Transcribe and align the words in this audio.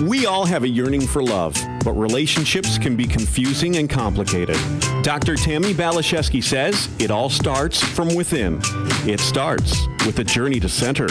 We 0.00 0.24
all 0.24 0.46
have 0.46 0.64
a 0.64 0.68
yearning 0.68 1.02
for 1.02 1.22
love, 1.22 1.54
but 1.84 1.92
relationships 1.92 2.78
can 2.78 2.96
be 2.96 3.06
confusing 3.06 3.76
and 3.76 3.88
complicated. 3.88 4.56
Dr. 5.02 5.36
Tammy 5.36 5.74
Baliszewski 5.74 6.42
says 6.42 6.88
it 6.98 7.10
all 7.10 7.28
starts 7.28 7.82
from 7.82 8.14
within. 8.14 8.60
It 9.06 9.20
starts 9.20 9.86
with 10.06 10.18
a 10.18 10.24
journey 10.24 10.58
to 10.60 10.70
center. 10.70 11.06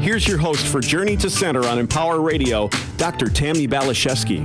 Here's 0.00 0.28
your 0.28 0.36
host 0.36 0.66
for 0.66 0.80
Journey 0.80 1.16
to 1.16 1.30
Center 1.30 1.66
on 1.66 1.78
Empower 1.78 2.20
Radio, 2.20 2.68
Dr. 2.98 3.30
Tammy 3.30 3.66
Baliszewski. 3.66 4.44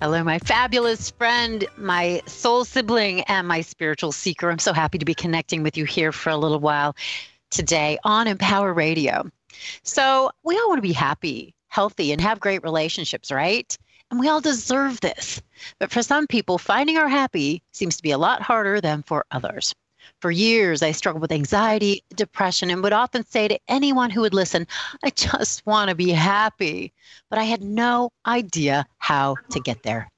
Hello, 0.00 0.24
my 0.24 0.38
fabulous 0.38 1.10
friend, 1.10 1.66
my 1.76 2.22
soul 2.24 2.64
sibling, 2.64 3.20
and 3.24 3.46
my 3.46 3.60
spiritual 3.60 4.10
seeker. 4.10 4.50
I'm 4.50 4.58
so 4.58 4.72
happy 4.72 4.96
to 4.96 5.04
be 5.04 5.14
connecting 5.14 5.62
with 5.62 5.76
you 5.76 5.84
here 5.84 6.12
for 6.12 6.30
a 6.30 6.36
little 6.38 6.60
while 6.60 6.96
today 7.50 7.98
on 8.04 8.26
Empower 8.26 8.72
Radio. 8.72 9.30
So, 9.82 10.30
we 10.42 10.56
all 10.58 10.68
want 10.68 10.78
to 10.78 10.88
be 10.88 10.92
happy, 10.92 11.54
healthy, 11.68 12.12
and 12.12 12.20
have 12.20 12.40
great 12.40 12.62
relationships, 12.62 13.30
right? 13.30 13.76
And 14.10 14.20
we 14.20 14.28
all 14.28 14.40
deserve 14.40 15.00
this. 15.00 15.40
But 15.78 15.90
for 15.90 16.02
some 16.02 16.26
people, 16.26 16.58
finding 16.58 16.98
our 16.98 17.08
happy 17.08 17.62
seems 17.72 17.96
to 17.96 18.02
be 18.02 18.10
a 18.10 18.18
lot 18.18 18.42
harder 18.42 18.80
than 18.80 19.02
for 19.02 19.24
others. 19.30 19.74
For 20.20 20.30
years, 20.30 20.82
I 20.82 20.92
struggled 20.92 21.22
with 21.22 21.32
anxiety, 21.32 22.02
depression, 22.14 22.70
and 22.70 22.82
would 22.82 22.92
often 22.92 23.24
say 23.24 23.48
to 23.48 23.58
anyone 23.68 24.10
who 24.10 24.20
would 24.20 24.34
listen, 24.34 24.66
I 25.04 25.10
just 25.10 25.64
want 25.66 25.88
to 25.88 25.94
be 25.94 26.10
happy. 26.10 26.92
But 27.30 27.38
I 27.38 27.44
had 27.44 27.62
no 27.62 28.10
idea 28.26 28.84
how 28.98 29.36
to 29.50 29.60
get 29.60 29.82
there. 29.82 30.10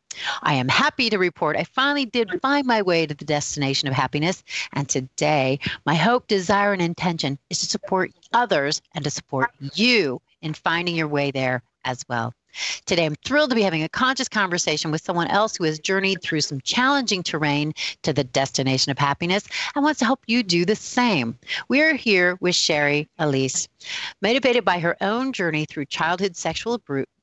I 0.42 0.54
am 0.54 0.68
happy 0.68 1.10
to 1.10 1.18
report 1.18 1.56
I 1.56 1.64
finally 1.64 2.04
did 2.04 2.40
find 2.40 2.66
my 2.66 2.82
way 2.82 3.06
to 3.06 3.14
the 3.14 3.24
destination 3.24 3.88
of 3.88 3.94
happiness. 3.94 4.44
And 4.72 4.88
today, 4.88 5.58
my 5.86 5.94
hope, 5.94 6.28
desire, 6.28 6.72
and 6.72 6.82
intention 6.82 7.38
is 7.50 7.60
to 7.60 7.66
support 7.66 8.12
others 8.34 8.82
and 8.94 9.04
to 9.04 9.10
support 9.10 9.50
you 9.74 10.20
in 10.42 10.52
finding 10.52 10.94
your 10.94 11.08
way 11.08 11.30
there 11.30 11.62
as 11.84 12.04
well. 12.08 12.34
Today, 12.86 13.04
I'm 13.04 13.16
thrilled 13.24 13.50
to 13.50 13.56
be 13.56 13.62
having 13.62 13.82
a 13.82 13.88
conscious 13.88 14.28
conversation 14.28 14.92
with 14.92 15.02
someone 15.02 15.26
else 15.26 15.56
who 15.56 15.64
has 15.64 15.78
journeyed 15.78 16.22
through 16.22 16.42
some 16.42 16.60
challenging 16.60 17.22
terrain 17.22 17.74
to 18.02 18.12
the 18.12 18.22
destination 18.22 18.92
of 18.92 18.98
happiness 18.98 19.44
and 19.74 19.84
wants 19.84 19.98
to 19.98 20.04
help 20.04 20.20
you 20.26 20.42
do 20.42 20.64
the 20.64 20.76
same. 20.76 21.36
We 21.68 21.82
are 21.82 21.94
here 21.94 22.38
with 22.40 22.54
Shari 22.54 23.08
Alyse. 23.18 23.66
Motivated 24.22 24.64
by 24.64 24.78
her 24.78 24.96
own 25.00 25.32
journey 25.32 25.64
through 25.64 25.86
childhood 25.86 26.36
sexual 26.36 26.80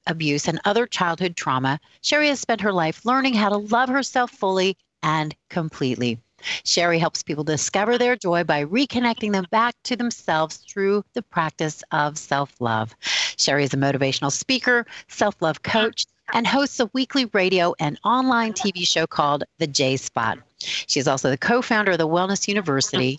abuse 0.07 0.47
and 0.47 0.59
other 0.65 0.85
childhood 0.85 1.37
trauma, 1.37 1.79
Shari 2.01 2.27
has 2.27 2.41
spent 2.41 2.59
her 2.61 2.73
life 2.73 3.05
learning 3.05 3.35
how 3.35 3.49
to 3.49 3.57
love 3.57 3.87
herself 3.87 4.31
fully 4.31 4.75
and 5.01 5.33
completely. 5.49 6.19
Shari 6.63 6.99
helps 6.99 7.23
people 7.23 7.43
discover 7.43 7.97
their 7.97 8.15
joy 8.15 8.43
by 8.43 8.65
reconnecting 8.65 9.31
them 9.31 9.45
back 9.51 9.75
to 9.83 9.95
themselves 9.95 10.57
through 10.57 11.03
the 11.13 11.21
practice 11.21 11.83
of 11.91 12.17
self 12.17 12.59
love. 12.59 12.95
Shari 13.37 13.63
is 13.63 13.73
a 13.73 13.77
motivational 13.77 14.31
speaker, 14.31 14.85
self 15.07 15.41
love 15.41 15.63
coach, 15.63 16.05
and 16.33 16.47
hosts 16.47 16.79
a 16.79 16.89
weekly 16.93 17.25
radio 17.33 17.73
and 17.79 17.99
online 18.03 18.53
TV 18.53 18.87
show 18.87 19.07
called 19.07 19.43
The 19.57 19.67
J 19.67 19.97
Spot. 19.97 20.39
She 20.59 20.99
is 20.99 21.07
also 21.07 21.29
the 21.29 21.37
co 21.37 21.61
founder 21.61 21.91
of 21.91 21.97
the 21.97 22.07
Wellness 22.07 22.47
Universe, 22.47 22.93
a, 22.93 23.17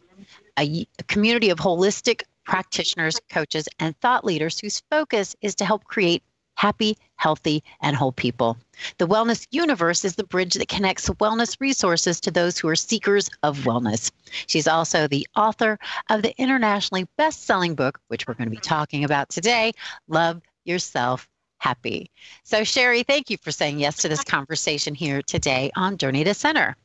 a 0.59 0.87
community 1.09 1.51
of 1.51 1.59
holistic 1.59 2.23
practitioners, 2.45 3.21
coaches, 3.31 3.69
and 3.79 3.97
thought 4.01 4.25
leaders 4.25 4.59
whose 4.59 4.83
focus 4.91 5.37
is 5.43 5.55
to 5.57 5.65
help 5.65 5.85
create 5.85 6.23
happy, 6.55 6.97
healthy, 7.17 7.63
and 7.81 7.97
whole 7.97 8.13
people. 8.13 8.57
The 8.99 9.07
Wellness 9.07 9.47
Universe 9.51 10.05
is 10.05 10.17
the 10.17 10.25
bridge 10.25 10.55
that 10.55 10.69
connects 10.69 11.09
wellness 11.09 11.61
resources 11.61 12.21
to 12.21 12.31
those 12.31 12.59
who 12.59 12.69
are 12.69 12.77
seekers 12.77 13.31
of 13.43 13.59
wellness. 13.61 14.11
She's 14.47 14.69
also 14.69 15.07
the 15.07 15.27
author 15.37 15.79
of 16.11 16.23
the 16.23 16.35
internationally 16.39 17.07
best 17.17 17.45
selling 17.45 17.75
book, 17.75 18.01
which 18.09 18.27
we're 18.27 18.35
going 18.35 18.49
to 18.49 18.57
be 18.57 18.61
talking 18.61 19.05
about 19.05 19.29
today 19.29 19.73
Love 20.09 20.43
Yourself 20.65 21.29
Happy. 21.59 22.11
So, 22.43 22.65
Shari, 22.65 23.05
thank 23.05 23.31
you 23.31 23.37
for 23.37 23.53
saying 23.53 23.79
yes 23.79 23.99
to 23.99 24.09
this 24.09 24.25
conversation 24.25 24.95
here 24.95 25.23
today 25.23 25.71
on 25.77 25.97
Journey 25.97 26.25
to 26.25 26.35
Center. 26.35 26.77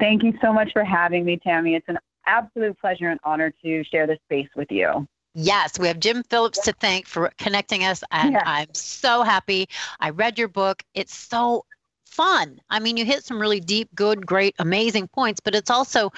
Thank 0.00 0.22
you 0.22 0.32
so 0.40 0.52
much 0.52 0.72
for 0.72 0.84
having 0.84 1.24
me, 1.24 1.36
Tammy. 1.36 1.74
It's 1.74 1.88
an 1.88 1.98
absolute 2.26 2.78
pleasure 2.78 3.08
and 3.08 3.20
honor 3.24 3.52
to 3.62 3.84
share 3.84 4.06
this 4.06 4.18
space 4.24 4.48
with 4.56 4.70
you. 4.70 5.06
Yes, 5.34 5.78
we 5.78 5.86
have 5.86 6.00
Jim 6.00 6.22
Phillips 6.24 6.58
to 6.60 6.72
thank 6.72 7.06
for 7.06 7.30
connecting 7.38 7.84
us. 7.84 8.02
And 8.10 8.32
yeah. 8.32 8.42
I'm 8.44 8.72
so 8.74 9.22
happy. 9.22 9.68
I 10.00 10.10
read 10.10 10.38
your 10.38 10.48
book. 10.48 10.82
It's 10.94 11.14
so 11.14 11.64
fun. 12.06 12.60
I 12.70 12.80
mean, 12.80 12.96
you 12.96 13.04
hit 13.04 13.24
some 13.24 13.40
really 13.40 13.60
deep, 13.60 13.88
good, 13.94 14.26
great, 14.26 14.54
amazing 14.58 15.08
points, 15.08 15.40
but 15.40 15.54
it's 15.54 15.70
also 15.70 16.10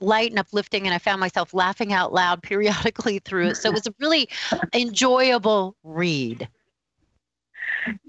light 0.00 0.30
and 0.30 0.38
uplifting. 0.38 0.86
And 0.86 0.94
I 0.94 0.98
found 0.98 1.20
myself 1.20 1.54
laughing 1.54 1.92
out 1.92 2.12
loud 2.12 2.42
periodically 2.42 3.20
through 3.20 3.48
it. 3.48 3.56
So 3.56 3.68
it 3.68 3.74
was 3.74 3.86
a 3.86 3.94
really 4.00 4.28
enjoyable 4.74 5.76
read. 5.84 6.48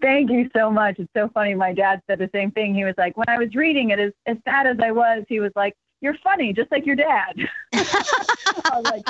Thank 0.02 0.32
you 0.32 0.50
so 0.56 0.72
much. 0.72 0.96
It's 0.98 1.12
so 1.16 1.30
funny. 1.34 1.54
My 1.54 1.74
dad 1.74 2.02
said 2.08 2.18
the 2.20 2.30
same 2.34 2.52
thing. 2.52 2.74
He 2.74 2.84
was 2.84 2.96
like, 2.98 3.16
when 3.16 3.30
I 3.30 3.38
was 3.38 3.54
reading 3.54 3.92
it, 3.92 4.00
as, 4.00 4.12
as 4.26 4.38
sad 4.44 4.66
as 4.66 4.78
I 4.80 4.92
was, 4.92 5.24
he 5.30 5.40
was 5.40 5.52
like, 5.56 5.76
You're 6.02 6.18
funny, 6.24 6.52
just 6.54 6.72
like 6.72 6.86
your 6.86 6.96
dad. 6.96 7.36
I 7.74 8.72
was 8.74 8.86
like, 8.86 9.04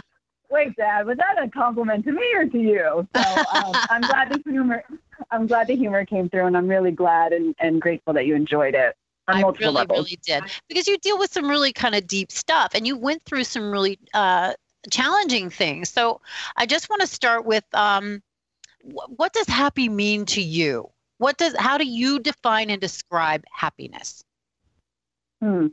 wait, 0.50 0.76
Dad, 0.76 1.06
was 1.06 1.18
that 1.18 1.42
a 1.42 1.50
compliment 1.50 2.06
to 2.06 2.12
me 2.12 2.34
or 2.36 2.46
to 2.46 2.58
you? 2.58 3.08
So 3.16 3.22
um, 3.54 3.76
I'm 3.90 4.02
glad 4.02 4.32
the 4.32 4.42
humor, 4.50 4.84
I'm 5.32 5.48
glad 5.48 5.68
the 5.68 5.76
humor 5.76 6.06
came 6.06 6.30
through, 6.30 6.46
and 6.46 6.58
I'm 6.58 6.68
really 6.68 6.92
glad 6.92 7.34
and, 7.34 7.56
and 7.60 7.82
grateful 7.82 8.14
that 8.14 8.26
you 8.26 8.36
enjoyed 8.36 8.76
it. 8.76 8.96
I 9.30 9.42
really, 9.42 9.74
levels. 9.74 9.98
really 9.98 10.20
did 10.24 10.44
because 10.70 10.88
you 10.88 10.98
deal 11.00 11.20
with 11.20 11.34
some 11.34 11.50
really 11.50 11.74
kind 11.74 11.96
of 11.96 12.08
deep 12.08 12.32
stuff, 12.32 12.72
and 12.74 12.88
you 12.88 12.98
went 12.98 13.24
through 13.26 13.44
some 13.44 13.72
really 13.72 14.00
uh, 14.14 14.54
challenging 14.90 15.50
things. 15.50 15.90
So 15.90 16.22
I 16.56 16.66
just 16.66 16.90
want 16.90 17.02
to 17.02 17.08
start 17.08 17.46
with 17.46 17.66
um, 17.74 18.22
what 18.84 19.34
does 19.34 19.48
happy 19.48 19.90
mean 19.90 20.26
to 20.28 20.42
you? 20.42 20.90
What 21.18 21.38
does 21.38 21.56
how 21.58 21.78
do 21.78 21.86
you 21.86 22.20
define 22.20 22.70
and 22.70 22.80
describe 22.80 23.44
happiness? 23.52 24.24
Hmm. 25.42 25.68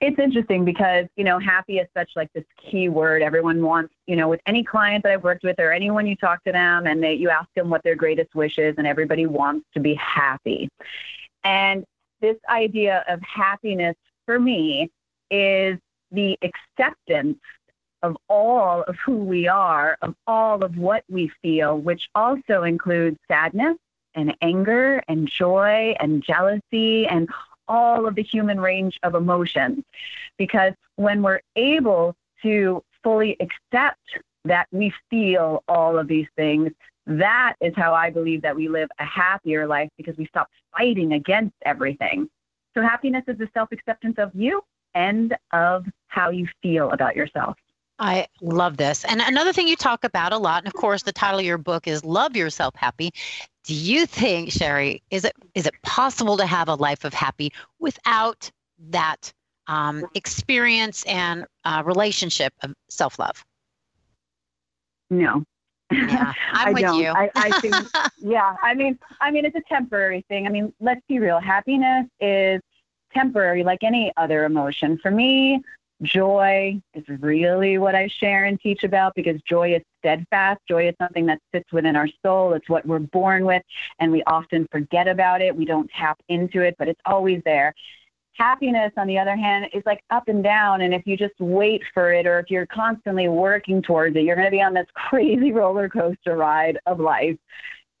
It's 0.00 0.18
interesting 0.18 0.64
because, 0.64 1.06
you 1.16 1.24
know, 1.24 1.40
happy 1.40 1.78
is 1.78 1.88
such 1.96 2.10
like 2.14 2.32
this 2.32 2.44
key 2.56 2.88
word. 2.88 3.20
Everyone 3.20 3.60
wants, 3.62 3.92
you 4.06 4.14
know, 4.14 4.28
with 4.28 4.40
any 4.46 4.62
client 4.62 5.02
that 5.02 5.12
I've 5.12 5.24
worked 5.24 5.42
with 5.42 5.58
or 5.58 5.72
anyone 5.72 6.06
you 6.06 6.14
talk 6.14 6.44
to 6.44 6.52
them 6.52 6.86
and 6.86 7.02
they, 7.02 7.14
you 7.14 7.28
ask 7.28 7.48
them 7.56 7.68
what 7.68 7.82
their 7.82 7.96
greatest 7.96 8.34
wish 8.36 8.58
is 8.58 8.76
and 8.78 8.86
everybody 8.86 9.26
wants 9.26 9.66
to 9.74 9.80
be 9.80 9.94
happy. 9.94 10.68
And 11.42 11.84
this 12.20 12.36
idea 12.48 13.04
of 13.08 13.20
happiness 13.22 13.96
for 14.24 14.38
me 14.38 14.90
is 15.32 15.78
the 16.12 16.38
acceptance 16.42 17.38
of 18.02 18.16
all 18.28 18.82
of 18.82 18.96
who 19.04 19.16
we 19.16 19.48
are, 19.48 19.98
of 20.02 20.14
all 20.28 20.62
of 20.62 20.76
what 20.76 21.02
we 21.08 21.30
feel, 21.42 21.78
which 21.78 22.08
also 22.14 22.62
includes 22.62 23.18
sadness 23.26 23.76
and 24.14 24.36
anger 24.40 25.02
and 25.08 25.28
joy 25.28 25.94
and 25.98 26.22
jealousy 26.22 27.06
and 27.08 27.28
all 27.68 28.06
of 28.06 28.14
the 28.14 28.22
human 28.22 28.60
range 28.60 28.98
of 29.02 29.14
emotions. 29.14 29.82
Because 30.38 30.72
when 30.96 31.22
we're 31.22 31.40
able 31.56 32.14
to 32.42 32.82
fully 33.02 33.36
accept 33.40 34.00
that 34.44 34.66
we 34.70 34.92
feel 35.10 35.62
all 35.68 35.98
of 35.98 36.08
these 36.08 36.28
things, 36.36 36.70
that 37.06 37.54
is 37.60 37.72
how 37.76 37.94
I 37.94 38.10
believe 38.10 38.42
that 38.42 38.56
we 38.56 38.68
live 38.68 38.88
a 38.98 39.04
happier 39.04 39.66
life 39.66 39.88
because 39.96 40.16
we 40.16 40.26
stop 40.26 40.48
fighting 40.76 41.12
against 41.12 41.54
everything. 41.64 42.28
So, 42.74 42.82
happiness 42.82 43.24
is 43.28 43.38
the 43.38 43.48
self 43.54 43.70
acceptance 43.72 44.16
of 44.18 44.30
you 44.34 44.60
and 44.94 45.36
of 45.52 45.86
how 46.08 46.30
you 46.30 46.48
feel 46.62 46.90
about 46.90 47.16
yourself. 47.16 47.56
I 47.98 48.26
love 48.42 48.76
this. 48.76 49.04
And 49.04 49.20
another 49.20 49.52
thing 49.52 49.68
you 49.68 49.76
talk 49.76 50.04
about 50.04 50.32
a 50.32 50.38
lot, 50.38 50.58
and 50.62 50.66
of 50.66 50.74
course, 50.74 51.02
the 51.02 51.12
title 51.12 51.40
of 51.40 51.46
your 51.46 51.58
book 51.58 51.86
is 51.86 52.04
Love 52.04 52.36
Yourself 52.36 52.74
Happy. 52.76 53.12
Do 53.64 53.74
you 53.74 54.06
think, 54.06 54.52
Shari, 54.52 55.02
is 55.10 55.24
it 55.24 55.32
is 55.54 55.66
it 55.66 55.74
possible 55.82 56.36
to 56.36 56.46
have 56.46 56.68
a 56.68 56.74
life 56.74 57.04
of 57.04 57.14
happy 57.14 57.52
without 57.78 58.50
that 58.90 59.32
um, 59.66 60.04
experience 60.14 61.04
and 61.06 61.46
uh, 61.64 61.82
relationship 61.84 62.52
of 62.62 62.74
self 62.88 63.18
love? 63.18 63.44
No. 65.10 65.44
Yeah, 65.90 66.32
I'm 66.52 66.68
I 66.68 66.72
with 66.72 66.82
don't. 66.82 67.00
you. 67.00 67.08
I, 67.08 67.30
I 67.34 67.50
think, 67.60 67.74
yeah. 68.18 68.56
I 68.62 68.74
mean, 68.74 68.98
I 69.20 69.30
mean, 69.30 69.44
it's 69.44 69.56
a 69.56 69.62
temporary 69.68 70.24
thing. 70.28 70.46
I 70.46 70.50
mean, 70.50 70.72
let's 70.80 71.02
be 71.08 71.18
real. 71.18 71.40
Happiness 71.40 72.06
is 72.20 72.60
temporary, 73.14 73.64
like 73.64 73.82
any 73.82 74.12
other 74.16 74.44
emotion. 74.44 74.98
For 74.98 75.10
me, 75.10 75.62
Joy 76.02 76.80
is 76.92 77.04
really 77.08 77.78
what 77.78 77.94
I 77.94 78.08
share 78.08 78.44
and 78.44 78.60
teach 78.60 78.84
about 78.84 79.14
because 79.14 79.40
joy 79.48 79.74
is 79.74 79.82
steadfast. 80.00 80.60
Joy 80.68 80.88
is 80.88 80.94
something 81.00 81.24
that 81.26 81.38
sits 81.54 81.72
within 81.72 81.96
our 81.96 82.08
soul. 82.24 82.52
It's 82.52 82.68
what 82.68 82.84
we're 82.84 82.98
born 82.98 83.46
with, 83.46 83.62
and 83.98 84.12
we 84.12 84.22
often 84.24 84.66
forget 84.70 85.08
about 85.08 85.40
it. 85.40 85.56
We 85.56 85.64
don't 85.64 85.90
tap 85.90 86.20
into 86.28 86.60
it, 86.60 86.76
but 86.78 86.88
it's 86.88 87.00
always 87.06 87.40
there. 87.44 87.74
Happiness, 88.34 88.92
on 88.98 89.06
the 89.06 89.18
other 89.18 89.36
hand, 89.36 89.68
is 89.72 89.82
like 89.86 90.02
up 90.10 90.28
and 90.28 90.44
down. 90.44 90.82
And 90.82 90.92
if 90.92 91.06
you 91.06 91.16
just 91.16 91.38
wait 91.40 91.82
for 91.94 92.12
it, 92.12 92.26
or 92.26 92.38
if 92.38 92.50
you're 92.50 92.66
constantly 92.66 93.28
working 93.28 93.80
towards 93.80 94.16
it, 94.16 94.24
you're 94.24 94.36
going 94.36 94.46
to 94.46 94.50
be 94.50 94.60
on 94.60 94.74
this 94.74 94.86
crazy 94.94 95.52
roller 95.52 95.88
coaster 95.88 96.36
ride 96.36 96.78
of 96.84 97.00
life. 97.00 97.38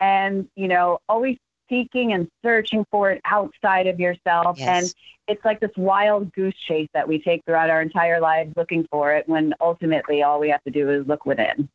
And, 0.00 0.46
you 0.54 0.68
know, 0.68 0.98
always 1.08 1.38
seeking 1.68 2.12
and 2.12 2.28
searching 2.42 2.84
for 2.90 3.10
it 3.10 3.20
outside 3.24 3.86
of 3.86 4.00
yourself. 4.00 4.58
Yes. 4.58 4.68
And 4.68 4.94
it's 5.28 5.44
like 5.44 5.60
this 5.60 5.70
wild 5.76 6.32
goose 6.32 6.56
chase 6.66 6.88
that 6.94 7.06
we 7.06 7.20
take 7.20 7.44
throughout 7.44 7.70
our 7.70 7.82
entire 7.82 8.20
lives 8.20 8.52
looking 8.56 8.86
for 8.90 9.12
it 9.12 9.28
when 9.28 9.54
ultimately 9.60 10.22
all 10.22 10.38
we 10.40 10.50
have 10.50 10.62
to 10.64 10.70
do 10.70 10.90
is 10.90 11.06
look 11.06 11.26
within. 11.26 11.68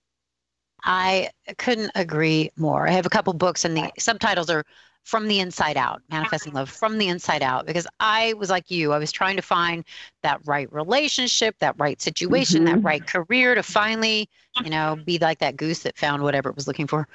I 0.83 1.29
couldn't 1.57 1.91
agree 1.95 2.49
more. 2.57 2.87
I 2.87 2.91
have 2.91 3.05
a 3.05 3.09
couple 3.09 3.33
books, 3.33 3.65
and 3.65 3.77
the 3.77 3.91
subtitles 3.99 4.49
are 4.49 4.63
from 5.03 5.27
the 5.27 5.39
inside 5.39 5.77
out, 5.77 6.01
manifesting 6.09 6.53
love 6.53 6.69
from 6.69 6.97
the 6.97 7.07
inside 7.07 7.41
out. 7.41 7.65
Because 7.65 7.87
I 7.99 8.33
was 8.33 8.49
like 8.49 8.69
you, 8.69 8.93
I 8.93 8.99
was 8.99 9.11
trying 9.11 9.35
to 9.35 9.41
find 9.41 9.83
that 10.23 10.39
right 10.45 10.71
relationship, 10.71 11.55
that 11.59 11.75
right 11.77 12.01
situation, 12.01 12.65
mm-hmm. 12.65 12.75
that 12.75 12.83
right 12.83 13.05
career 13.05 13.55
to 13.55 13.63
finally, 13.63 14.29
you 14.63 14.69
know, 14.69 14.97
be 15.05 15.17
like 15.17 15.39
that 15.39 15.57
goose 15.57 15.79
that 15.79 15.97
found 15.97 16.23
whatever 16.23 16.49
it 16.49 16.55
was 16.55 16.67
looking 16.67 16.87
for. 16.87 17.07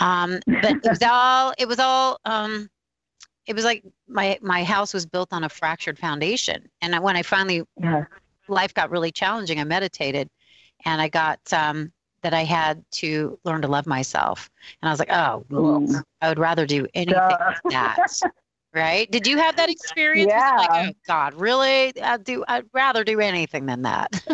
Um, 0.00 0.38
but 0.46 0.64
it 0.64 0.84
was 0.84 1.02
all, 1.10 1.52
it 1.58 1.66
was 1.66 1.78
all, 1.78 2.20
um, 2.24 2.68
it 3.46 3.56
was 3.56 3.64
like 3.64 3.82
my 4.06 4.38
my 4.40 4.62
house 4.62 4.94
was 4.94 5.04
built 5.04 5.32
on 5.32 5.44
a 5.44 5.48
fractured 5.48 5.98
foundation. 5.98 6.68
And 6.80 6.96
when 7.02 7.16
I 7.16 7.22
finally, 7.22 7.62
yeah. 7.80 8.04
life 8.48 8.72
got 8.72 8.90
really 8.90 9.10
challenging, 9.10 9.58
I 9.58 9.64
meditated, 9.64 10.30
and 10.84 11.00
I 11.00 11.08
got 11.08 11.40
um, 11.52 11.92
that 12.22 12.34
I 12.34 12.44
had 12.44 12.84
to 12.92 13.38
learn 13.44 13.62
to 13.62 13.68
love 13.68 13.86
myself. 13.86 14.50
And 14.80 14.88
I 14.88 14.92
was 14.92 14.98
like, 14.98 15.10
oh, 15.10 15.44
mm. 15.50 16.02
I 16.20 16.28
would 16.28 16.38
rather 16.38 16.66
do 16.66 16.86
anything 16.94 17.18
like 17.20 17.56
that. 17.70 18.08
right? 18.74 19.10
Did 19.10 19.26
you 19.26 19.38
have 19.38 19.56
that 19.56 19.68
experience? 19.68 20.30
Yeah. 20.30 20.56
Like, 20.56 20.94
oh 20.94 20.98
God, 21.06 21.34
really? 21.34 21.92
I'd 22.00 22.24
do. 22.24 22.44
I'd 22.48 22.64
rather 22.72 23.04
do 23.04 23.20
anything 23.20 23.66
than 23.66 23.82
that. 23.82 24.24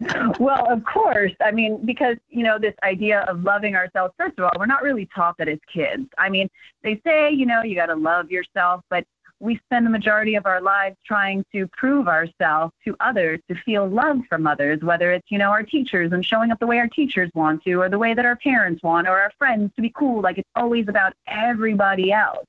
well, 0.40 0.70
of 0.70 0.82
course. 0.84 1.32
I 1.40 1.50
mean, 1.50 1.84
because, 1.84 2.16
you 2.28 2.42
know, 2.42 2.58
this 2.58 2.74
idea 2.82 3.20
of 3.28 3.42
loving 3.42 3.74
ourselves, 3.74 4.14
first 4.18 4.38
of 4.38 4.44
all, 4.44 4.50
we're 4.58 4.66
not 4.66 4.82
really 4.82 5.08
taught 5.14 5.36
that 5.38 5.48
as 5.48 5.58
kids. 5.72 6.08
I 6.18 6.28
mean, 6.28 6.48
they 6.82 7.00
say, 7.04 7.30
you 7.30 7.46
know, 7.46 7.62
you 7.62 7.74
got 7.74 7.86
to 7.86 7.96
love 7.96 8.30
yourself, 8.30 8.82
but 8.90 9.04
we 9.42 9.58
spend 9.64 9.84
the 9.84 9.90
majority 9.90 10.36
of 10.36 10.46
our 10.46 10.60
lives 10.60 10.96
trying 11.04 11.44
to 11.50 11.66
prove 11.76 12.06
ourselves 12.06 12.72
to 12.84 12.94
others, 13.00 13.40
to 13.48 13.56
feel 13.56 13.88
love 13.88 14.18
from 14.28 14.46
others, 14.46 14.80
whether 14.82 15.10
it's, 15.10 15.26
you 15.32 15.38
know, 15.38 15.50
our 15.50 15.64
teachers 15.64 16.12
and 16.12 16.24
showing 16.24 16.52
up 16.52 16.60
the 16.60 16.66
way 16.66 16.78
our 16.78 16.86
teachers 16.86 17.28
want 17.34 17.60
to, 17.64 17.74
or 17.74 17.88
the 17.88 17.98
way 17.98 18.14
that 18.14 18.24
our 18.24 18.36
parents 18.36 18.84
want, 18.84 19.08
or 19.08 19.18
our 19.18 19.32
friends 19.38 19.72
to 19.74 19.82
be 19.82 19.90
cool. 19.90 20.22
Like 20.22 20.38
it's 20.38 20.48
always 20.54 20.86
about 20.86 21.14
everybody 21.26 22.12
else. 22.12 22.46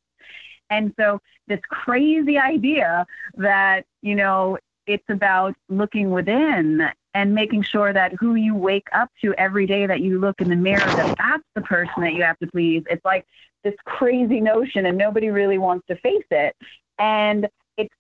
And 0.69 0.93
so 0.99 1.19
this 1.47 1.59
crazy 1.67 2.37
idea 2.37 3.07
that, 3.37 3.85
you 4.03 4.13
know, 4.13 4.59
it's 4.85 5.09
about 5.09 5.55
looking 5.69 6.11
within 6.11 6.87
and 7.15 7.33
making 7.33 7.63
sure 7.63 7.91
that 7.91 8.13
who 8.19 8.35
you 8.35 8.53
wake 8.53 8.87
up 8.91 9.09
to 9.21 9.33
every 9.33 9.65
day 9.65 9.87
that 9.87 10.01
you 10.01 10.19
look 10.19 10.41
in 10.41 10.49
the 10.49 10.55
mirror 10.55 10.79
that 10.79 11.15
that's 11.17 11.43
the 11.55 11.61
person 11.61 12.01
that 12.01 12.13
you 12.13 12.23
have 12.23 12.37
to 12.39 12.47
please 12.47 12.83
it's 12.89 13.05
like 13.05 13.25
this 13.63 13.75
crazy 13.85 14.41
notion 14.41 14.85
and 14.85 14.97
nobody 14.97 15.29
really 15.29 15.57
wants 15.57 15.85
to 15.87 15.95
face 15.97 16.25
it 16.31 16.55
and 17.03 17.49
it's 17.77 17.93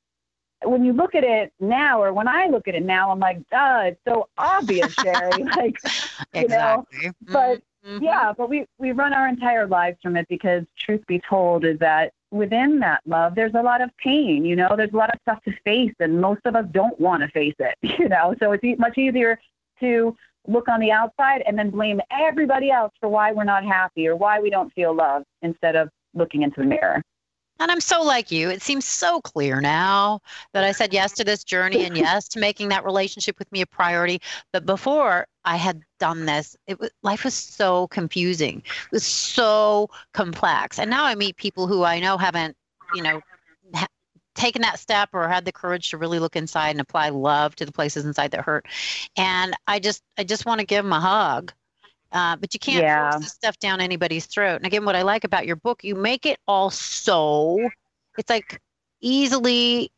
when 0.63 0.85
you 0.85 0.93
look 0.93 1.13
at 1.13 1.25
it 1.25 1.51
now, 1.59 2.01
or 2.01 2.13
when 2.13 2.27
I 2.27 2.47
look 2.47 2.69
at 2.69 2.75
it 2.75 2.83
now, 2.83 3.11
I'm 3.11 3.19
like, 3.19 3.37
duh, 3.49 3.81
it's 3.87 3.99
so 4.07 4.29
obvious, 4.37 4.93
Shari. 5.03 5.43
like, 5.57 5.77
you 6.33 6.47
know, 6.47 6.85
but 7.27 7.61
mm-hmm. 7.85 8.01
yeah, 8.01 8.31
but 8.37 8.49
we, 8.49 8.65
we 8.77 8.93
run 8.93 9.13
our 9.13 9.27
entire 9.27 9.67
lives 9.67 9.97
from 10.01 10.15
it 10.15 10.27
because 10.29 10.63
truth 10.77 11.05
be 11.05 11.21
told 11.29 11.65
is 11.65 11.77
that 11.79 12.13
within 12.31 12.79
that 12.79 13.01
love, 13.05 13.35
there's 13.35 13.53
a 13.55 13.61
lot 13.61 13.81
of 13.81 13.89
pain, 13.97 14.45
you 14.45 14.55
know, 14.55 14.73
there's 14.77 14.93
a 14.93 14.97
lot 14.97 15.13
of 15.13 15.19
stuff 15.21 15.43
to 15.43 15.51
face 15.65 15.93
and 15.99 16.21
most 16.21 16.41
of 16.45 16.55
us 16.55 16.65
don't 16.71 16.97
want 16.99 17.21
to 17.21 17.27
face 17.29 17.55
it, 17.59 17.75
you 17.99 18.07
know, 18.07 18.33
so 18.39 18.53
it's 18.53 18.79
much 18.79 18.97
easier 18.97 19.37
to 19.81 20.15
look 20.47 20.67
on 20.67 20.79
the 20.79 20.91
outside 20.91 21.43
and 21.45 21.57
then 21.57 21.69
blame 21.69 21.99
everybody 22.09 22.71
else 22.71 22.93
for 22.99 23.09
why 23.09 23.31
we're 23.31 23.43
not 23.43 23.63
happy 23.65 24.07
or 24.07 24.15
why 24.15 24.39
we 24.39 24.49
don't 24.49 24.73
feel 24.73 24.93
love 24.95 25.23
instead 25.41 25.75
of 25.75 25.89
looking 26.13 26.41
into 26.41 26.61
the 26.61 26.65
mirror. 26.65 27.01
And 27.59 27.71
I'm 27.71 27.81
so 27.81 28.01
like 28.01 28.31
you. 28.31 28.49
It 28.49 28.61
seems 28.61 28.85
so 28.85 29.21
clear 29.21 29.61
now 29.61 30.21
that 30.53 30.63
I 30.63 30.71
said 30.71 30.93
yes 30.93 31.13
to 31.13 31.23
this 31.23 31.43
journey 31.43 31.85
and 31.85 31.95
yes 31.97 32.27
to 32.29 32.39
making 32.39 32.69
that 32.69 32.83
relationship 32.83 33.39
with 33.39 33.51
me 33.51 33.61
a 33.61 33.65
priority. 33.65 34.21
But 34.51 34.65
before 34.65 35.27
I 35.45 35.57
had 35.57 35.81
done 35.99 36.25
this, 36.25 36.55
it 36.67 36.79
was 36.79 36.89
life 37.03 37.23
was 37.23 37.33
so 37.33 37.87
confusing. 37.87 38.57
It 38.57 38.91
was 38.91 39.05
so 39.05 39.89
complex. 40.13 40.79
And 40.79 40.89
now 40.89 41.05
I 41.05 41.15
meet 41.15 41.37
people 41.37 41.67
who 41.67 41.83
I 41.83 41.99
know 41.99 42.17
haven't, 42.17 42.57
you 42.95 43.03
know, 43.03 43.21
ha- 43.75 43.87
taken 44.35 44.61
that 44.63 44.79
step 44.79 45.09
or 45.13 45.27
had 45.27 45.45
the 45.45 45.51
courage 45.51 45.89
to 45.91 45.97
really 45.97 46.19
look 46.19 46.35
inside 46.35 46.71
and 46.71 46.81
apply 46.81 47.09
love 47.09 47.55
to 47.55 47.65
the 47.65 47.71
places 47.71 48.05
inside 48.05 48.31
that 48.31 48.41
hurt. 48.41 48.65
And 49.15 49.55
I 49.67 49.79
just 49.79 50.01
I 50.17 50.23
just 50.23 50.45
want 50.45 50.59
to 50.59 50.65
give 50.65 50.83
them 50.83 50.93
a 50.93 50.99
hug 50.99 51.53
uh, 52.13 52.35
but 52.35 52.53
you 52.53 52.59
can't 52.59 52.83
yeah. 52.83 53.11
force 53.11 53.23
this 53.23 53.33
stuff 53.33 53.57
down 53.59 53.81
anybody's 53.81 54.27
throat. 54.27 54.57
And 54.57 54.65
again, 54.65 54.85
what 54.85 54.95
I 54.95 55.01
like 55.01 55.23
about 55.23 55.45
your 55.47 55.55
book, 55.55 55.83
you 55.83 55.95
make 55.95 56.25
it 56.25 56.39
all 56.47 56.69
so 56.69 57.69
it's 58.17 58.29
like 58.29 58.61
easily, 59.01 59.91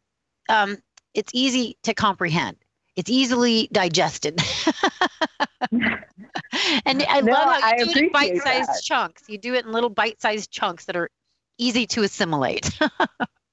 um, 0.50 0.78
it's 1.14 1.32
easy 1.34 1.78
to 1.84 1.94
comprehend. 1.94 2.58
It's 2.96 3.10
easily 3.10 3.68
digested. 3.74 4.40
and 5.72 7.04
I 7.10 7.22
no, 7.22 7.34
love 7.34 7.62
how 7.62 7.76
you 7.76 7.76
I 7.76 7.78
do 7.84 7.90
it 7.90 7.98
in 7.98 8.12
bite-sized 8.12 8.86
chunks. 8.86 9.24
You 9.28 9.38
do 9.38 9.54
it 9.54 9.66
in 9.66 9.74
little 9.74 9.90
bite-sized 9.90 10.50
chunks 10.50 10.86
that 10.86 10.96
are 10.96 11.10
easy 11.58 11.86
to 11.88 12.04
assimilate. 12.04 12.80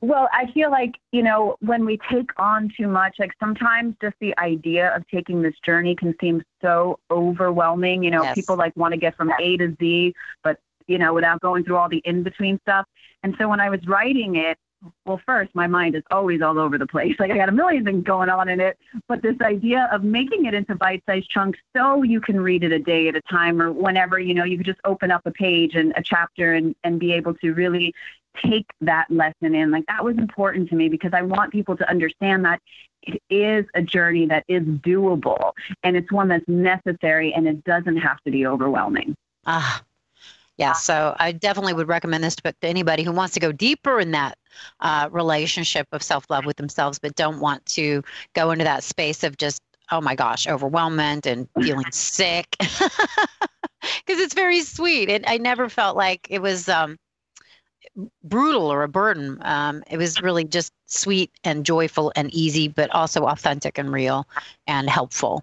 Well, 0.00 0.28
I 0.32 0.50
feel 0.52 0.70
like, 0.70 0.94
you 1.12 1.22
know, 1.22 1.56
when 1.60 1.84
we 1.84 1.98
take 2.10 2.30
on 2.38 2.70
too 2.76 2.88
much, 2.88 3.16
like 3.18 3.32
sometimes 3.40 3.94
just 4.00 4.14
the 4.20 4.36
idea 4.38 4.94
of 4.94 5.06
taking 5.08 5.42
this 5.42 5.54
journey 5.64 5.94
can 5.94 6.14
seem 6.20 6.42
so 6.62 6.98
overwhelming. 7.10 8.02
You 8.02 8.10
know, 8.10 8.22
yes. 8.22 8.34
people 8.34 8.56
like 8.56 8.76
want 8.76 8.92
to 8.92 8.98
get 8.98 9.16
from 9.16 9.32
A 9.40 9.56
to 9.56 9.76
Z, 9.80 10.14
but, 10.42 10.58
you 10.86 10.98
know, 10.98 11.14
without 11.14 11.40
going 11.40 11.64
through 11.64 11.76
all 11.76 11.88
the 11.88 12.02
in 12.04 12.22
between 12.22 12.58
stuff. 12.60 12.86
And 13.22 13.34
so 13.38 13.48
when 13.48 13.60
I 13.60 13.70
was 13.70 13.80
writing 13.86 14.36
it, 14.36 14.58
well, 15.04 15.20
first, 15.26 15.52
my 15.54 15.66
mind 15.66 15.96
is 15.96 16.02
always 16.10 16.40
all 16.40 16.58
over 16.58 16.78
the 16.78 16.86
place. 16.86 17.16
Like 17.18 17.32
I 17.32 17.36
got 17.36 17.48
a 17.48 17.52
million 17.52 17.84
things 17.84 18.04
going 18.04 18.28
on 18.28 18.48
in 18.48 18.60
it, 18.60 18.78
but 19.08 19.22
this 19.22 19.36
idea 19.40 19.88
of 19.92 20.04
making 20.04 20.44
it 20.44 20.54
into 20.54 20.76
bite-sized 20.76 21.28
chunks 21.28 21.58
so 21.76 22.04
you 22.04 22.20
can 22.20 22.40
read 22.40 22.62
it 22.62 22.70
a 22.70 22.78
day 22.78 23.08
at 23.08 23.16
a 23.16 23.22
time 23.22 23.60
or 23.60 23.72
whenever, 23.72 24.20
you 24.20 24.34
know, 24.34 24.44
you 24.44 24.56
could 24.56 24.66
just 24.66 24.80
open 24.84 25.10
up 25.10 25.22
a 25.26 25.32
page 25.32 25.74
and 25.74 25.92
a 25.96 26.02
chapter 26.02 26.54
and, 26.54 26.76
and 26.84 27.00
be 27.00 27.12
able 27.12 27.34
to 27.34 27.52
really 27.54 27.92
take 28.44 28.66
that 28.80 29.10
lesson 29.10 29.54
in. 29.54 29.70
Like 29.70 29.86
that 29.86 30.04
was 30.04 30.16
important 30.18 30.68
to 30.70 30.76
me 30.76 30.88
because 30.88 31.12
I 31.12 31.22
want 31.22 31.52
people 31.52 31.76
to 31.76 31.88
understand 31.88 32.44
that 32.44 32.60
it 33.02 33.22
is 33.30 33.64
a 33.74 33.82
journey 33.82 34.26
that 34.26 34.44
is 34.48 34.62
doable 34.62 35.52
and 35.82 35.96
it's 35.96 36.10
one 36.12 36.28
that's 36.28 36.46
necessary 36.48 37.32
and 37.32 37.46
it 37.46 37.64
doesn't 37.64 37.96
have 37.96 38.20
to 38.24 38.30
be 38.30 38.46
overwhelming. 38.46 39.14
Ah, 39.46 39.82
yeah. 40.58 40.72
So 40.72 41.14
I 41.18 41.32
definitely 41.32 41.72
would 41.74 41.88
recommend 41.88 42.24
this 42.24 42.36
book 42.36 42.58
to 42.60 42.68
anybody 42.68 43.04
who 43.04 43.12
wants 43.12 43.34
to 43.34 43.40
go 43.40 43.52
deeper 43.52 44.00
in 44.00 44.10
that 44.10 44.36
uh, 44.80 45.08
relationship 45.12 45.86
of 45.92 46.02
self 46.02 46.28
love 46.28 46.44
with 46.44 46.56
themselves, 46.56 46.98
but 46.98 47.14
don't 47.14 47.38
want 47.40 47.64
to 47.66 48.02
go 48.34 48.50
into 48.50 48.64
that 48.64 48.82
space 48.82 49.22
of 49.22 49.36
just, 49.36 49.62
oh 49.90 50.00
my 50.00 50.16
gosh, 50.16 50.46
overwhelmment 50.46 51.26
and 51.26 51.48
feeling 51.62 51.90
sick. 51.92 52.56
Because 53.80 54.20
it's 54.20 54.34
very 54.34 54.62
sweet. 54.62 55.08
It, 55.08 55.24
I 55.26 55.38
never 55.38 55.68
felt 55.68 55.96
like 55.96 56.26
it 56.30 56.42
was. 56.42 56.68
Um, 56.68 56.98
brutal 58.22 58.72
or 58.72 58.82
a 58.82 58.88
burden. 58.88 59.38
Um, 59.42 59.82
it 59.90 59.96
was 59.96 60.22
really 60.22 60.44
just 60.44 60.72
sweet 60.86 61.30
and 61.44 61.64
joyful 61.64 62.12
and 62.16 62.32
easy, 62.32 62.68
but 62.68 62.90
also 62.90 63.24
authentic 63.24 63.78
and 63.78 63.92
real 63.92 64.26
and 64.66 64.88
helpful. 64.88 65.42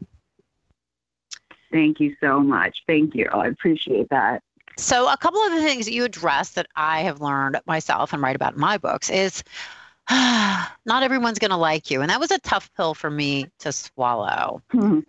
Thank 1.72 2.00
you 2.00 2.16
so 2.22 2.40
much. 2.40 2.84
Thank 2.88 3.16
you. 3.16 3.28
I 3.34 3.48
appreciate 3.48 4.10
that. 4.10 4.42
So, 4.78 5.12
a 5.12 5.18
couple 5.18 5.42
of 5.42 5.54
the 5.54 5.62
things 5.62 5.86
that 5.86 5.94
you 5.94 6.04
address 6.04 6.52
that 6.52 6.68
I 6.76 7.02
have 7.02 7.22
learned 7.22 7.60
myself 7.66 8.14
and 8.14 8.22
write 8.22 8.36
about 8.36 8.54
in 8.54 8.60
my 8.60 8.78
books 8.78 9.10
is 9.10 9.44
not 10.12 11.04
everyone's 11.04 11.40
going 11.40 11.52
to 11.52 11.58
like 11.58 11.90
you. 11.90 12.02
And 12.02 12.10
that 12.10 12.20
was 12.20 12.32
a 12.32 12.40
tough 12.40 12.70
pill 12.76 12.94
for 12.94 13.10
me 13.10 13.48
to 13.60 13.72
swallow. 13.72 14.62
Mm-hmm. 14.74 15.00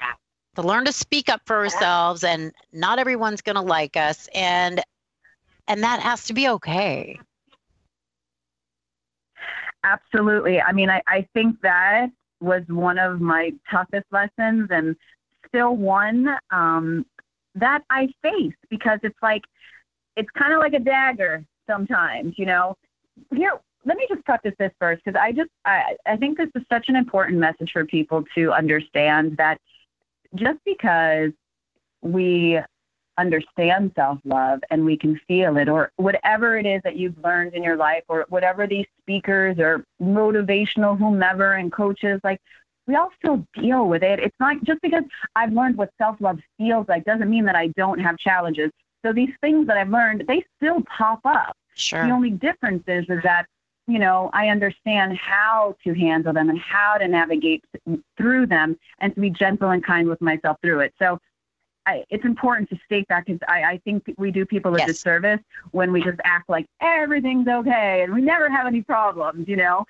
To 0.57 0.63
learn 0.63 0.87
to 0.87 0.93
speak 0.93 1.29
up 1.29 1.43
for 1.45 1.57
ourselves 1.57 2.25
and 2.25 2.53
not 2.73 2.99
everyone's 2.99 3.43
going 3.43 3.57
to 3.57 3.63
like 3.63 3.97
us 3.97 4.29
and 4.35 4.83
and 5.69 5.83
that 5.83 6.01
has 6.01 6.25
to 6.25 6.33
be 6.33 6.49
okay. 6.49 7.19
Absolutely. 9.85 10.61
I 10.61 10.73
mean, 10.73 10.91
I, 10.91 11.03
I 11.07 11.27
think 11.35 11.61
that 11.63 12.09
was 12.41 12.63
one 12.69 12.99
of 12.99 13.21
my 13.21 13.53
toughest 13.71 14.07
lessons 14.11 14.69
and 14.71 14.97
still 15.49 15.77
one 15.77 16.29
um, 16.51 17.07
that 17.55 17.83
I 17.91 18.09
face 18.23 18.55
because 18.69 18.99
it's 19.03 19.19
like, 19.23 19.43
it's 20.17 20.31
kind 20.37 20.53
of 20.53 20.59
like 20.59 20.75
a 20.75 20.79
dagger 20.79 21.45
sometimes, 21.67 22.35
you 22.37 22.47
know. 22.47 22.77
Here, 23.35 23.53
let 23.85 23.97
me 23.97 24.07
just 24.09 24.25
preface 24.25 24.55
this 24.59 24.73
first 24.81 25.03
because 25.05 25.19
I 25.21 25.33
just, 25.33 25.51
I, 25.65 25.97
I 26.07 26.17
think 26.17 26.37
this 26.37 26.51
is 26.55 26.63
such 26.71 26.89
an 26.89 26.97
important 26.97 27.39
message 27.39 27.71
for 27.73 27.85
people 27.85 28.25
to 28.35 28.53
understand 28.53 29.37
that 29.37 29.59
just 30.35 30.59
because 30.65 31.31
we 32.03 32.61
understand 33.19 33.93
self 33.95 34.19
love 34.25 34.61
and 34.71 34.85
we 34.85 34.97
can 34.97 35.21
feel 35.29 35.57
it, 35.57 35.69
or 35.69 35.91
whatever 35.97 36.59
it 36.59 36.67
is 36.67 36.81
that 36.85 36.97
you've 36.97 37.19
learned 37.23 37.55
in 37.55 37.63
your 37.63 37.77
life, 37.77 38.05
or 38.09 38.27
whatever 38.29 38.67
these 38.67 38.87
speakers 39.03 39.59
or 39.59 39.85
motivational 40.01 40.99
whomever 40.99 41.55
and 41.55 41.73
coaches 41.73 42.21
like. 42.25 42.41
We 42.89 42.95
all 42.95 43.11
still 43.19 43.45
deal 43.53 43.89
with 43.89 44.05
it. 44.05 44.21
It's 44.21 44.37
not 44.39 44.63
just 44.63 44.81
because 44.81 45.03
I've 45.35 45.53
learned 45.53 45.77
what 45.77 45.91
self 45.99 46.21
love 46.21 46.39
feels 46.57 46.87
like 46.89 47.05
doesn't 47.05 47.29
mean 47.29 47.45
that 47.47 47.57
I 47.57 47.67
don't 47.77 47.99
have 47.99 48.17
challenges. 48.17 48.71
So 49.05 49.13
these 49.13 49.33
things 49.41 49.67
that 49.67 49.77
I've 49.77 49.89
learned, 49.89 50.23
they 50.29 50.45
still 50.57 50.83
pop 50.83 51.21
up. 51.25 51.57
Sure. 51.75 52.07
The 52.07 52.13
only 52.13 52.31
difference 52.31 52.85
is, 52.87 53.05
is 53.09 53.25
that 53.25 53.47
you 53.89 53.99
know, 53.99 54.31
I 54.33 54.49
understand 54.49 55.17
how 55.17 55.77
to 55.85 55.95
handle 55.95 56.33
them 56.33 56.51
and 56.51 56.59
how 56.59 56.97
to 56.99 57.07
navigate 57.07 57.65
through 58.17 58.47
them 58.47 58.77
and 58.99 59.15
to 59.15 59.21
be 59.21 59.31
gentle 59.31 59.71
and 59.71 59.85
kind 59.85 60.09
with 60.09 60.21
myself 60.21 60.59
through 60.61 60.81
it. 60.81 60.95
So 60.99 61.21
I, 61.87 62.05
it's 62.11 62.25
important 62.25 62.69
to 62.71 62.79
state 62.85 63.07
that 63.09 63.25
because 63.27 63.41
I, 63.49 63.63
I 63.65 63.81
think 63.85 64.05
we 64.19 64.31
do 64.31 64.45
people 64.45 64.75
a 64.77 64.81
Yes. 64.81 64.89
disservice 64.89 65.41
when 65.73 65.93
we 65.93 66.03
just 66.03 66.19
act 66.25 66.49
like 66.49 66.67
everything's 66.81 67.49
okay 67.49 68.03
and 68.03 68.13
we 68.15 68.21
never 68.23 68.51
have 68.51 68.67
any 68.67 68.83
problems, 68.83 69.49
you 69.49 69.57
know? 69.57 69.85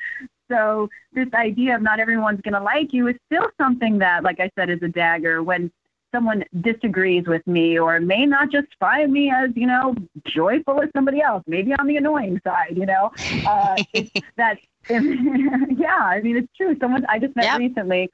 So 0.50 0.88
this 1.12 1.28
idea 1.34 1.76
of 1.76 1.82
not 1.82 2.00
everyone's 2.00 2.40
going 2.42 2.54
to 2.54 2.60
like 2.62 2.92
you 2.92 3.08
is 3.08 3.16
still 3.26 3.48
something 3.58 3.98
that, 3.98 4.22
like 4.22 4.40
I 4.40 4.50
said, 4.56 4.70
is 4.70 4.82
a 4.82 4.88
dagger 4.88 5.42
when 5.42 5.70
someone 6.14 6.44
disagrees 6.60 7.26
with 7.26 7.46
me 7.46 7.78
or 7.78 7.98
may 8.00 8.26
not 8.26 8.50
just 8.50 8.68
find 8.78 9.12
me 9.12 9.30
as, 9.30 9.50
you 9.54 9.66
know, 9.66 9.94
joyful 10.26 10.80
as 10.82 10.88
somebody 10.94 11.20
else, 11.20 11.42
maybe 11.46 11.72
on 11.74 11.86
the 11.86 11.96
annoying 11.96 12.40
side, 12.44 12.76
you 12.76 12.86
know? 12.86 13.10
Uh, 13.44 13.78
that, 14.36 14.58
yeah, 14.90 15.98
I 16.00 16.20
mean, 16.22 16.36
it's 16.36 16.52
true. 16.56 16.76
Someone 16.80 17.04
I 17.08 17.18
just 17.18 17.36
met 17.36 17.52
Yep. 17.52 17.52
recently 17.52 18.10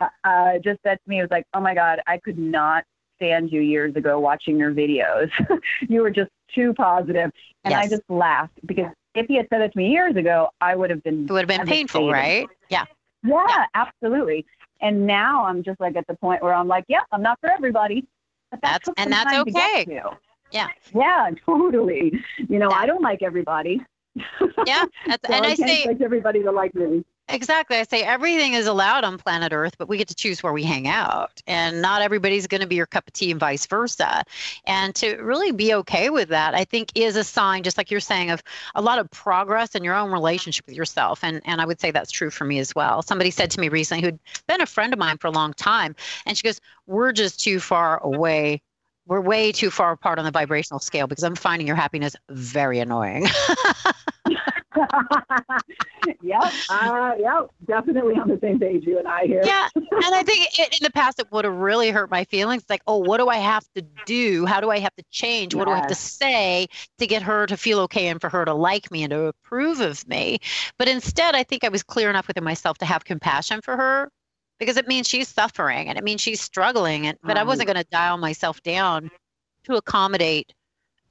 uh, 0.00 0.08
uh, 0.24 0.58
just 0.62 0.80
said 0.82 0.98
to 1.02 1.10
me, 1.10 1.18
it 1.18 1.22
was 1.22 1.30
like, 1.30 1.46
oh 1.54 1.60
my 1.60 1.74
God, 1.74 2.00
I 2.06 2.18
could 2.18 2.38
not 2.38 2.84
stand 3.22 3.52
you 3.52 3.60
years 3.60 3.94
ago 3.94 4.18
watching 4.18 4.58
your 4.58 4.72
videos. 4.72 5.30
you 5.88 6.02
were 6.02 6.10
just 6.10 6.30
too 6.54 6.74
positive. 6.74 7.30
And 7.64 7.74
I 7.74 7.86
just 7.86 8.02
laughed 8.08 8.58
because 8.66 8.90
if 9.14 9.26
he 9.26 9.36
had 9.36 9.46
said 9.48 9.60
it 9.60 9.72
to 9.72 9.78
me 9.78 9.90
years 9.90 10.16
ago, 10.16 10.50
I 10.60 10.74
would 10.74 10.90
have 10.90 11.02
been 11.04 11.24
It 11.24 11.30
would 11.30 11.48
have 11.48 11.58
been 11.58 11.66
painful, 11.66 12.10
right? 12.10 12.48
Yeah. 12.68 12.84
Yeah, 13.24 13.66
absolutely. 13.74 14.44
And 14.80 15.06
now 15.06 15.44
I'm 15.46 15.62
just 15.62 15.78
like 15.80 15.94
at 15.94 16.06
the 16.08 16.14
point 16.14 16.42
where 16.42 16.52
I'm 16.52 16.66
like, 16.66 16.84
yeah, 16.88 17.02
I'm 17.12 17.22
not 17.22 17.38
for 17.40 17.50
everybody. 17.50 18.04
But 18.50 18.60
that 18.62 18.82
That's- 18.84 18.94
and 18.96 19.12
that's 19.12 19.32
okay. 19.48 19.86
Yeah. 20.50 20.68
Yeah, 20.94 21.30
totally. 21.46 22.20
You 22.48 22.58
know, 22.58 22.70
I 22.70 22.86
don't 22.86 23.00
like 23.02 23.22
everybody. 23.22 23.80
Yeah. 24.66 24.84
That's, 25.06 25.26
So 25.28 25.32
and 25.34 25.46
I 25.46 25.54
can't 25.54 25.58
say 25.58 25.76
expect 25.78 26.02
everybody 26.02 26.42
to 26.42 26.50
like 26.50 26.74
me. 26.74 27.04
Exactly. 27.32 27.76
I 27.76 27.82
say 27.84 28.02
everything 28.02 28.52
is 28.54 28.66
allowed 28.66 29.04
on 29.04 29.18
planet 29.18 29.52
Earth, 29.52 29.74
but 29.78 29.88
we 29.88 29.96
get 29.96 30.08
to 30.08 30.14
choose 30.14 30.42
where 30.42 30.52
we 30.52 30.62
hang 30.62 30.86
out, 30.86 31.42
and 31.46 31.82
not 31.82 32.02
everybody's 32.02 32.46
going 32.46 32.60
to 32.60 32.66
be 32.66 32.76
your 32.76 32.86
cup 32.86 33.06
of 33.06 33.12
tea, 33.12 33.30
and 33.30 33.40
vice 33.40 33.66
versa. 33.66 34.22
And 34.64 34.94
to 34.96 35.16
really 35.16 35.52
be 35.52 35.74
okay 35.74 36.10
with 36.10 36.28
that, 36.28 36.54
I 36.54 36.64
think, 36.64 36.92
is 36.94 37.16
a 37.16 37.24
sign, 37.24 37.62
just 37.62 37.76
like 37.76 37.90
you're 37.90 38.00
saying, 38.00 38.30
of 38.30 38.42
a 38.74 38.82
lot 38.82 38.98
of 38.98 39.10
progress 39.10 39.74
in 39.74 39.82
your 39.82 39.94
own 39.94 40.12
relationship 40.12 40.66
with 40.66 40.76
yourself. 40.76 41.24
And 41.24 41.40
and 41.44 41.60
I 41.60 41.66
would 41.66 41.80
say 41.80 41.90
that's 41.90 42.10
true 42.10 42.30
for 42.30 42.44
me 42.44 42.58
as 42.58 42.74
well. 42.74 43.02
Somebody 43.02 43.30
said 43.30 43.50
to 43.52 43.60
me 43.60 43.68
recently, 43.68 44.04
who'd 44.04 44.18
been 44.46 44.60
a 44.60 44.66
friend 44.66 44.92
of 44.92 44.98
mine 44.98 45.18
for 45.18 45.26
a 45.26 45.32
long 45.32 45.54
time, 45.54 45.96
and 46.26 46.36
she 46.36 46.42
goes, 46.42 46.60
"We're 46.86 47.12
just 47.12 47.40
too 47.40 47.60
far 47.60 47.98
away." 48.02 48.62
We're 49.04 49.20
way 49.20 49.50
too 49.50 49.70
far 49.70 49.90
apart 49.90 50.20
on 50.20 50.24
the 50.24 50.30
vibrational 50.30 50.78
scale 50.78 51.08
because 51.08 51.24
I'm 51.24 51.34
finding 51.34 51.66
your 51.66 51.74
happiness 51.74 52.14
very 52.30 52.78
annoying. 52.78 53.26
yep. 56.22 56.52
Uh, 56.68 57.12
yep. 57.18 57.50
Definitely 57.66 58.14
on 58.14 58.28
the 58.28 58.38
same 58.40 58.58
page, 58.58 58.84
you 58.84 58.98
and 58.98 59.08
I 59.08 59.26
here. 59.26 59.42
yeah 59.44 59.68
and 59.74 60.14
i 60.14 60.22
think 60.22 60.58
it, 60.58 60.80
in 60.80 60.84
the 60.84 60.90
past 60.90 61.18
it 61.18 61.30
would 61.30 61.44
have 61.44 61.54
really 61.54 61.90
hurt 61.90 62.10
my 62.10 62.24
feelings 62.24 62.64
like 62.68 62.82
oh 62.86 62.98
what 62.98 63.18
do 63.18 63.28
i 63.28 63.36
have 63.36 63.64
to 63.74 63.82
do 64.06 64.46
how 64.46 64.60
do 64.60 64.70
i 64.70 64.78
have 64.78 64.94
to 64.96 65.04
change 65.10 65.54
what 65.54 65.66
do 65.66 65.70
i 65.70 65.76
have 65.76 65.86
to 65.86 65.94
say 65.94 66.66
to 66.98 67.06
get 67.06 67.22
her 67.22 67.46
to 67.46 67.56
feel 67.56 67.80
okay 67.80 68.08
and 68.08 68.20
for 68.20 68.28
her 68.28 68.44
to 68.44 68.54
like 68.54 68.90
me 68.90 69.02
and 69.02 69.10
to 69.10 69.26
approve 69.26 69.80
of 69.80 70.06
me 70.08 70.38
but 70.78 70.88
instead 70.88 71.34
i 71.34 71.42
think 71.42 71.64
i 71.64 71.68
was 71.68 71.82
clear 71.82 72.10
enough 72.10 72.26
within 72.26 72.44
myself 72.44 72.78
to 72.78 72.84
have 72.84 73.04
compassion 73.04 73.60
for 73.62 73.76
her 73.76 74.10
because 74.58 74.76
it 74.76 74.88
means 74.88 75.08
she's 75.08 75.28
suffering 75.28 75.88
and 75.88 75.98
it 75.98 76.04
means 76.04 76.20
she's 76.20 76.40
struggling 76.40 77.06
and 77.06 77.18
but 77.22 77.36
i 77.36 77.42
wasn't 77.42 77.66
going 77.66 77.76
to 77.76 77.88
dial 77.90 78.16
myself 78.18 78.62
down 78.62 79.10
to 79.64 79.74
accommodate 79.74 80.52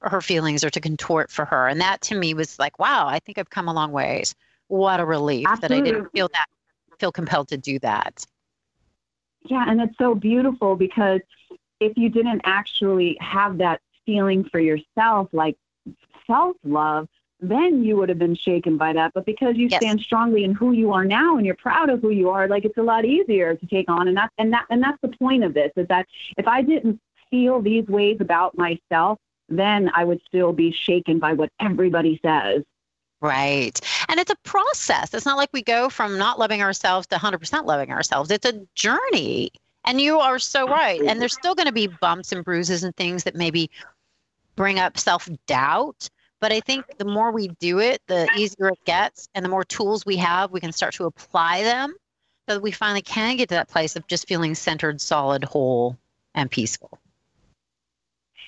her 0.02 0.22
feelings 0.22 0.64
or 0.64 0.70
to 0.70 0.80
contort 0.82 1.32
for 1.32 1.46
her 1.46 1.68
and 1.68 1.82
that 1.82 2.02
to 2.02 2.16
me 2.16 2.34
was 2.34 2.60
like 2.60 2.80
wow 2.80 3.08
i 3.08 3.20
think 3.20 3.38
i've 3.38 3.50
come 3.50 3.68
a 3.68 3.74
long 3.74 3.92
ways 3.92 4.36
what 4.68 5.00
a 5.00 5.06
relief 5.06 5.60
that 5.60 5.72
i 5.72 5.80
didn't 5.82 6.06
feel 6.14 6.30
that 6.34 6.46
feel 7.00 7.12
compelled 7.12 7.48
to 7.48 7.58
do 7.58 7.80
that 7.80 8.26
Yeah, 9.50 9.66
and 9.68 9.82
it's 9.82 9.98
so 9.98 10.14
beautiful 10.16 10.76
because 10.76 11.22
if 11.80 11.94
you 11.98 12.10
didn't 12.10 12.42
actually 12.44 13.18
have 13.20 13.58
that 13.58 13.82
feeling 14.06 14.44
for 14.46 14.60
yourself, 14.60 15.30
like 15.32 15.58
self 16.28 16.56
love, 16.64 17.08
then 17.40 17.84
you 17.84 17.98
would 17.98 18.10
have 18.10 18.20
been 18.20 18.36
shaken 18.36 18.78
by 18.78 18.94
that. 18.94 19.14
But 19.14 19.26
because 19.26 19.56
you 19.58 19.70
Yes. 19.70 19.82
stand 19.82 20.00
strongly 20.02 20.44
in 20.44 20.54
who 20.54 20.74
you 20.74 20.94
are 20.94 21.06
now 21.06 21.38
and 21.38 21.46
you're 21.46 21.56
proud 21.56 21.90
of 21.90 22.02
who 22.02 22.12
you 22.12 22.30
are, 22.30 22.48
like 22.48 22.66
it's 22.66 22.78
a 22.78 22.84
lot 22.84 23.06
easier 23.06 23.56
to 23.56 23.66
take 23.68 23.90
on. 23.90 24.08
And 24.08 24.18
that 24.18 24.32
and 24.38 24.54
that 24.54 24.66
and 24.70 24.82
that's 24.82 25.02
the 25.02 25.10
point 25.10 25.44
of 25.44 25.54
this 25.54 25.72
is 25.76 25.88
that 25.88 26.08
if 26.38 26.48
I 26.48 26.62
didn't 26.62 27.00
feel 27.32 27.62
these 27.62 27.88
ways 27.88 28.18
about 28.20 28.58
myself, 28.58 29.20
then 29.52 29.92
I 29.94 30.04
would 30.04 30.22
still 30.26 30.54
be 30.54 30.72
shaken 30.72 31.20
by 31.20 31.34
what 31.34 31.50
everybody 31.60 32.20
says. 32.24 32.64
Right. 33.22 33.80
And 34.10 34.20
it's 34.20 34.32
a 34.32 34.36
process. 34.44 35.14
It's 35.14 35.26
not 35.26 35.38
like 35.38 35.50
we 35.54 35.62
go 35.62 35.90
from 35.90 36.18
not 36.18 36.40
loving 36.40 36.62
ourselves 36.62 37.06
to 37.08 37.18
100% 37.18 37.66
loving 37.66 37.92
ourselves. 37.92 38.32
It's 38.32 38.48
a 38.48 38.66
journey. 38.74 39.52
And 39.86 40.02
you 40.02 40.20
are 40.20 40.40
so 40.40 40.68
right. 40.68 41.02
And 41.02 41.22
there's 41.22 41.34
still 41.34 41.56
going 41.56 41.68
to 41.68 41.74
be 41.74 41.88
bumps 41.88 42.32
and 42.32 42.44
bruises 42.44 42.84
and 42.84 42.96
things 42.96 43.24
that 43.24 43.36
maybe 43.36 43.70
bring 44.56 44.80
up 44.80 44.98
self 44.98 45.30
doubt. 45.48 46.10
But 46.40 46.52
I 46.52 46.60
think 46.60 46.98
the 46.98 47.06
more 47.06 47.32
we 47.32 47.50
do 47.60 47.80
it, 47.80 48.02
the 48.08 48.28
easier 48.36 48.70
it 48.70 48.84
gets. 48.86 49.30
And 49.36 49.46
the 49.46 49.50
more 49.50 49.64
tools 49.64 50.06
we 50.06 50.18
have, 50.18 50.52
we 50.52 50.60
can 50.60 50.72
start 50.72 50.96
to 50.96 51.06
apply 51.06 51.64
them 51.64 51.94
so 52.48 52.56
that 52.56 52.62
we 52.62 52.72
finally 52.72 53.04
can 53.04 53.38
get 53.38 53.50
to 53.50 53.56
that 53.56 53.70
place 53.70 53.96
of 53.96 54.08
just 54.08 54.28
feeling 54.28 54.56
centered, 54.56 55.00
solid, 55.00 55.44
whole, 55.44 55.98
and 56.34 56.50
peaceful. 56.50 56.98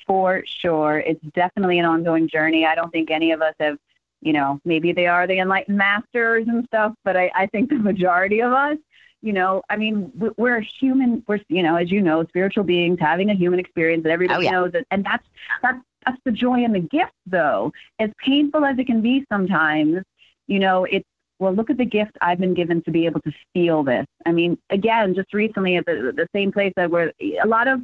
For 0.07 0.43
sure. 0.45 0.99
It's 0.99 1.21
definitely 1.33 1.79
an 1.79 1.85
ongoing 1.85 2.27
journey. 2.27 2.65
I 2.65 2.75
don't 2.75 2.91
think 2.91 3.09
any 3.11 3.31
of 3.31 3.41
us 3.41 3.53
have, 3.59 3.77
you 4.21 4.33
know, 4.33 4.59
maybe 4.65 4.91
they 4.93 5.07
are 5.07 5.27
the 5.27 5.39
enlightened 5.39 5.77
masters 5.77 6.47
and 6.47 6.65
stuff, 6.65 6.93
but 7.03 7.15
I, 7.17 7.31
I 7.35 7.45
think 7.47 7.69
the 7.69 7.75
majority 7.75 8.41
of 8.41 8.51
us, 8.51 8.77
you 9.21 9.31
know, 9.33 9.61
I 9.69 9.77
mean, 9.77 10.11
we- 10.17 10.31
we're 10.37 10.59
human, 10.59 11.23
we're, 11.27 11.39
you 11.47 11.63
know, 11.63 11.75
as 11.77 11.89
you 11.91 12.01
know, 12.01 12.23
spiritual 12.25 12.63
beings 12.65 12.97
having 12.99 13.29
a 13.29 13.33
human 13.33 13.59
experience 13.59 14.03
that 14.03 14.11
everybody 14.11 14.39
Oh, 14.39 14.41
yeah. 14.49 14.51
knows 14.51 14.71
it. 14.73 14.85
And 14.91 15.05
that's, 15.05 15.25
that's, 15.61 15.79
that's 16.05 16.19
the 16.25 16.31
joy 16.31 16.63
and 16.65 16.75
the 16.75 16.81
gift 16.81 17.13
though. 17.25 17.71
As 17.99 18.09
painful 18.17 18.65
as 18.65 18.77
it 18.77 18.85
can 18.87 19.01
be 19.01 19.25
sometimes, 19.31 20.03
you 20.47 20.59
know, 20.59 20.83
it's, 20.83 21.07
well, 21.39 21.53
look 21.53 21.69
at 21.69 21.77
the 21.77 21.85
gift 21.85 22.11
I've 22.21 22.39
been 22.39 22.53
given 22.53 22.81
to 22.83 22.91
be 22.91 23.05
able 23.05 23.21
to 23.21 23.31
feel 23.53 23.83
this. 23.83 24.05
I 24.25 24.31
mean, 24.33 24.57
again, 24.69 25.15
just 25.15 25.33
recently 25.33 25.77
at 25.77 25.85
the, 25.85 26.13
the 26.15 26.27
same 26.33 26.51
place 26.51 26.73
that 26.75 26.89
where 26.91 27.11
a 27.21 27.47
lot 27.47 27.67
of 27.67 27.81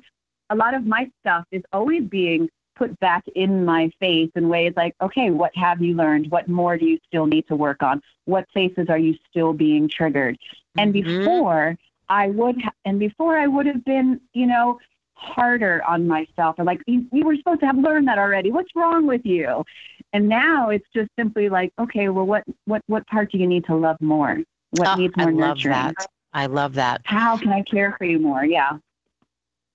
a 0.49 0.55
lot 0.55 0.73
of 0.73 0.85
my 0.85 1.09
stuff 1.21 1.45
is 1.51 1.63
always 1.71 2.03
being 2.03 2.49
put 2.75 2.97
back 2.99 3.23
in 3.35 3.65
my 3.65 3.89
face 3.99 4.29
in 4.35 4.47
ways 4.49 4.73
like, 4.75 4.95
okay, 5.01 5.29
what 5.31 5.51
have 5.55 5.81
you 5.81 5.93
learned? 5.95 6.31
What 6.31 6.47
more 6.47 6.77
do 6.77 6.85
you 6.85 6.97
still 7.07 7.25
need 7.25 7.47
to 7.47 7.55
work 7.55 7.83
on? 7.83 8.01
What 8.25 8.47
places 8.49 8.87
are 8.89 8.97
you 8.97 9.15
still 9.29 9.53
being 9.53 9.89
triggered? 9.89 10.37
And 10.77 10.93
Mhm. 10.93 10.93
before 10.93 11.77
I 12.09 12.27
would, 12.29 12.61
ha- 12.61 12.71
and 12.85 12.99
before 12.99 13.37
I 13.37 13.47
would 13.47 13.65
have 13.65 13.83
been, 13.83 14.21
you 14.33 14.47
know, 14.47 14.79
harder 15.15 15.81
on 15.87 16.07
myself 16.07 16.55
or 16.57 16.63
like, 16.63 16.81
you, 16.87 17.05
you 17.11 17.25
were 17.25 17.35
supposed 17.35 17.59
to 17.61 17.65
have 17.67 17.77
learned 17.77 18.07
that 18.07 18.17
already. 18.17 18.51
What's 18.51 18.73
wrong 18.75 19.05
with 19.05 19.25
you? 19.25 19.65
And 20.13 20.29
now 20.29 20.69
it's 20.69 20.87
just 20.95 21.09
simply 21.17 21.49
like, 21.49 21.71
okay, 21.79 22.09
well, 22.09 22.25
what, 22.25 22.43
what, 22.65 22.81
what 22.87 23.05
part 23.07 23.31
do 23.31 23.37
you 23.37 23.47
need 23.47 23.65
to 23.65 23.75
love 23.75 23.97
more? 24.01 24.37
What 24.71 24.93
Oh, 24.93 24.95
needs 24.95 25.15
I 25.17 25.23
more 25.23 25.31
love 25.31 25.63
nurturing? 25.63 25.93
that. 25.95 25.95
I 26.33 26.45
love 26.47 26.75
that. 26.75 27.01
How 27.03 27.37
can 27.37 27.51
I 27.51 27.61
care 27.63 27.95
for 27.97 28.05
you 28.05 28.19
more? 28.19 28.45
Yeah. 28.45 28.77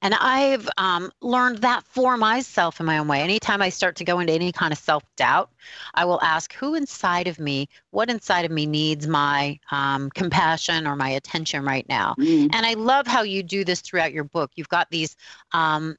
And 0.05 0.15
I've 0.15 0.69
um, 0.77 1.11
learned 1.23 1.59
that 1.63 1.83
for 1.85 2.19
myself 2.19 2.79
in 2.79 2.85
my 2.85 2.99
own 2.99 3.09
way. 3.09 3.23
Anytime 3.23 3.63
I 3.63 3.71
start 3.71 3.97
to 3.97 4.05
go 4.05 4.21
into 4.21 4.35
any 4.35 4.53
kind 4.53 4.71
of 4.71 4.79
self 4.79 5.03
doubt, 5.17 5.51
I 5.95 6.05
will 6.05 6.21
ask 6.23 6.53
who 6.53 6.75
inside 6.75 7.27
of 7.27 7.41
me, 7.41 7.71
what 7.91 8.11
inside 8.11 8.45
of 8.45 8.51
me 8.51 8.67
needs 8.67 9.07
my 9.07 9.59
um, 9.71 10.11
compassion 10.11 10.87
or 10.87 10.95
my 10.95 11.09
attention 11.09 11.65
right 11.65 11.89
now. 11.89 12.15
Mm. 12.19 12.51
And 12.53 12.67
I 12.67 12.75
love 12.75 13.07
how 13.07 13.23
you 13.23 13.43
do 13.43 13.65
this 13.65 13.81
throughout 13.81 14.13
your 14.13 14.25
book. 14.25 14.51
You've 14.57 14.69
got 14.69 14.91
these 14.91 15.17
um, 15.53 15.97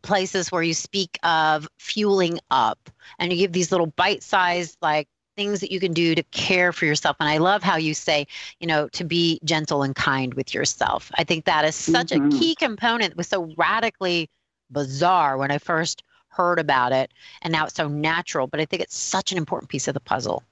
places 0.00 0.50
where 0.50 0.62
you 0.62 0.72
speak 0.72 1.18
of 1.22 1.68
fueling 1.78 2.40
up 2.50 2.88
and 3.18 3.30
you 3.30 3.38
give 3.38 3.52
these 3.52 3.70
little 3.70 3.86
bite 3.86 4.22
sized, 4.22 4.78
like, 4.80 5.08
things 5.36 5.60
that 5.60 5.70
you 5.72 5.80
can 5.80 5.92
do 5.92 6.14
to 6.14 6.22
care 6.24 6.72
for 6.72 6.84
yourself. 6.86 7.16
And 7.20 7.28
I 7.28 7.38
love 7.38 7.62
how 7.62 7.76
you 7.76 7.94
say, 7.94 8.26
you 8.60 8.66
know, 8.66 8.88
to 8.88 9.04
be 9.04 9.40
gentle 9.44 9.82
and 9.82 9.94
kind 9.94 10.34
with 10.34 10.54
yourself. 10.54 11.10
I 11.16 11.24
think 11.24 11.44
that 11.44 11.64
is 11.64 11.74
such 11.74 12.12
Mhm. 12.12 12.16
a 12.34 12.36
key 12.36 12.54
component 12.54 13.10
that 13.10 13.16
was 13.16 13.28
so 13.28 13.52
radically 13.56 14.30
bizarre 14.70 15.36
when 15.36 15.50
I 15.50 15.58
first 15.58 16.02
heard 16.28 16.58
about 16.58 16.92
it. 16.92 17.12
And 17.42 17.52
now 17.52 17.64
it's 17.66 17.74
so 17.74 17.88
natural, 17.88 18.46
but 18.46 18.60
I 18.60 18.64
think 18.64 18.82
it's 18.82 18.96
such 18.96 19.32
an 19.32 19.38
important 19.38 19.70
piece 19.70 19.88
of 19.88 19.94
the 19.94 20.00
puzzle. 20.00 20.44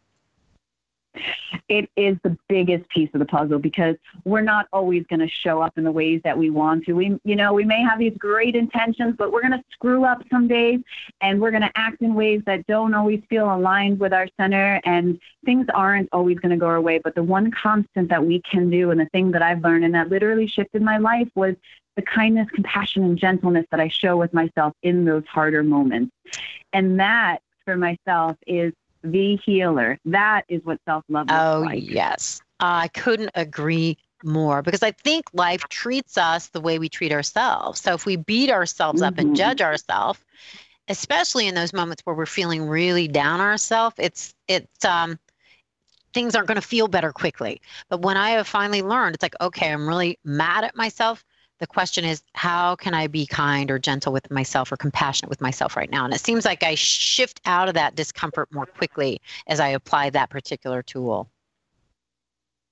It 1.69 1.89
is 1.97 2.17
the 2.23 2.37
biggest 2.49 2.89
piece 2.89 3.09
of 3.15 3.21
the 3.21 3.27
puzzle 3.27 3.59
because 3.59 3.97
we're 4.25 4.41
not 4.41 4.67
always 4.73 5.05
going 5.07 5.21
to 5.21 5.29
show 5.29 5.61
up 5.61 5.77
in 5.79 5.85
the 5.85 5.93
ways 5.93 6.21
that 6.25 6.37
we 6.37 6.51
want 6.51 6.85
to. 6.87 6.93
We, 6.93 7.19
you 7.25 7.37
know, 7.37 7.53
we 7.53 7.65
may 7.65 7.83
have 7.83 7.99
these 7.99 8.17
great 8.19 8.55
intentions, 8.55 9.15
but 9.17 9.33
we're 9.33 9.41
going 9.41 9.53
to 9.53 9.65
screw 9.73 10.05
up 10.05 10.23
some 10.31 10.49
days 10.49 10.81
and 11.21 11.41
we're 11.41 11.51
going 11.51 11.63
to 11.63 11.73
act 11.75 12.03
in 12.03 12.15
ways 12.15 12.43
that 12.47 12.67
don't 12.67 12.95
always 12.95 13.23
feel 13.29 13.53
aligned 13.55 14.01
with 14.01 14.13
our 14.13 14.29
center 14.39 14.81
and 14.85 15.19
things 15.45 15.67
aren't 15.75 16.09
always 16.13 16.39
going 16.39 16.51
to 16.51 16.57
go 16.57 16.67
our 16.67 16.81
way. 16.81 16.99
But 16.99 17.15
the 17.15 17.23
one 17.23 17.51
constant 17.51 18.09
that 18.09 18.25
we 18.25 18.43
can 18.43 18.71
do 18.71 18.91
and 18.91 19.01
the 19.01 19.07
thing 19.07 19.31
that 19.33 19.43
I've 19.43 19.63
learned 19.63 19.85
and 19.85 19.95
that 19.95 20.09
literally 20.09 20.47
shifted 20.47 20.83
my 20.83 20.99
life 20.99 21.29
was 21.35 21.55
the 21.97 22.03
kindness, 22.03 22.49
compassion, 22.55 23.05
and 23.05 23.19
gentleness 23.19 23.67
that 23.71 23.81
I 23.81 23.89
show 23.89 24.17
with 24.17 24.33
myself 24.33 24.75
in 24.83 25.05
those 25.05 25.25
harder 25.27 25.63
moments. 25.63 26.13
And 26.73 27.01
that 27.01 27.43
for 27.65 27.77
myself 27.77 28.37
is 28.47 28.73
the 29.03 29.37
healer. 29.45 29.99
That 30.07 30.43
is 30.49 30.63
what 30.65 30.79
self 30.85 31.05
love 31.09 31.29
looks 31.31 31.51
Oh, 31.51 31.61
like. 31.61 31.85
yes. 31.85 32.41
I 32.61 32.89
couldn't 32.89 33.31
agree 33.35 33.99
more 34.23 34.63
because 34.63 34.83
I 34.83 34.93
think 34.93 35.27
life 35.33 35.69
treats 35.69 36.17
us 36.19 36.49
the 36.49 36.61
way 36.61 36.79
we 36.79 36.89
treat 36.89 37.13
ourselves. 37.13 37.81
So 37.81 37.95
if 37.95 38.07
we 38.07 38.17
beat 38.17 38.51
ourselves 38.51 39.03
up 39.03 39.19
and 39.19 39.33
Mhm. 39.33 39.35
judge 39.35 39.61
ourselves, 39.61 40.21
especially 40.89 41.47
in 41.49 41.55
those 41.55 41.73
moments 41.73 42.03
where 42.05 42.15
we're 42.17 42.27
feeling 42.27 42.67
really 42.69 43.09
down 43.09 43.41
ourselves, 43.41 43.97
it's 43.99 44.35
it's 44.49 44.85
um 44.85 45.19
things 46.13 46.35
aren't 46.35 46.49
going 46.49 46.61
to 46.61 46.67
feel 46.67 46.89
better 46.89 47.13
quickly. 47.13 47.61
But 47.89 48.03
when 48.03 48.17
I 48.17 48.31
have 48.31 48.47
finally 48.47 48.83
learned, 48.83 49.15
it's 49.15 49.23
like, 49.23 49.37
okay, 49.41 49.73
I'm 49.73 49.89
really 49.89 50.19
mad 50.25 50.65
at 50.65 50.77
myself. 50.77 51.25
The 51.61 51.67
question 51.67 52.05
is, 52.07 52.23
how 52.35 52.75
can 52.77 52.95
I 52.95 53.07
be 53.07 53.27
kind 53.27 53.71
or 53.71 53.79
gentle 53.79 54.13
with 54.15 54.31
myself 54.31 54.73
or 54.73 54.77
compassionate 54.79 55.29
with 55.29 55.43
myself 55.43 55.77
right 55.77 55.91
now? 55.91 56.07
And 56.07 56.15
it 56.15 56.21
seems 56.21 56.45
like 56.47 56.63
I 56.63 56.75
shift 56.75 57.41
out 57.45 57.69
of 57.69 57.75
that 57.75 57.95
discomfort 57.95 58.49
more 58.51 58.65
quickly 58.67 59.21
as 59.47 59.61
I 59.61 59.69
apply 59.69 60.11
that 60.11 60.31
particular 60.31 60.83
tool. 60.83 61.29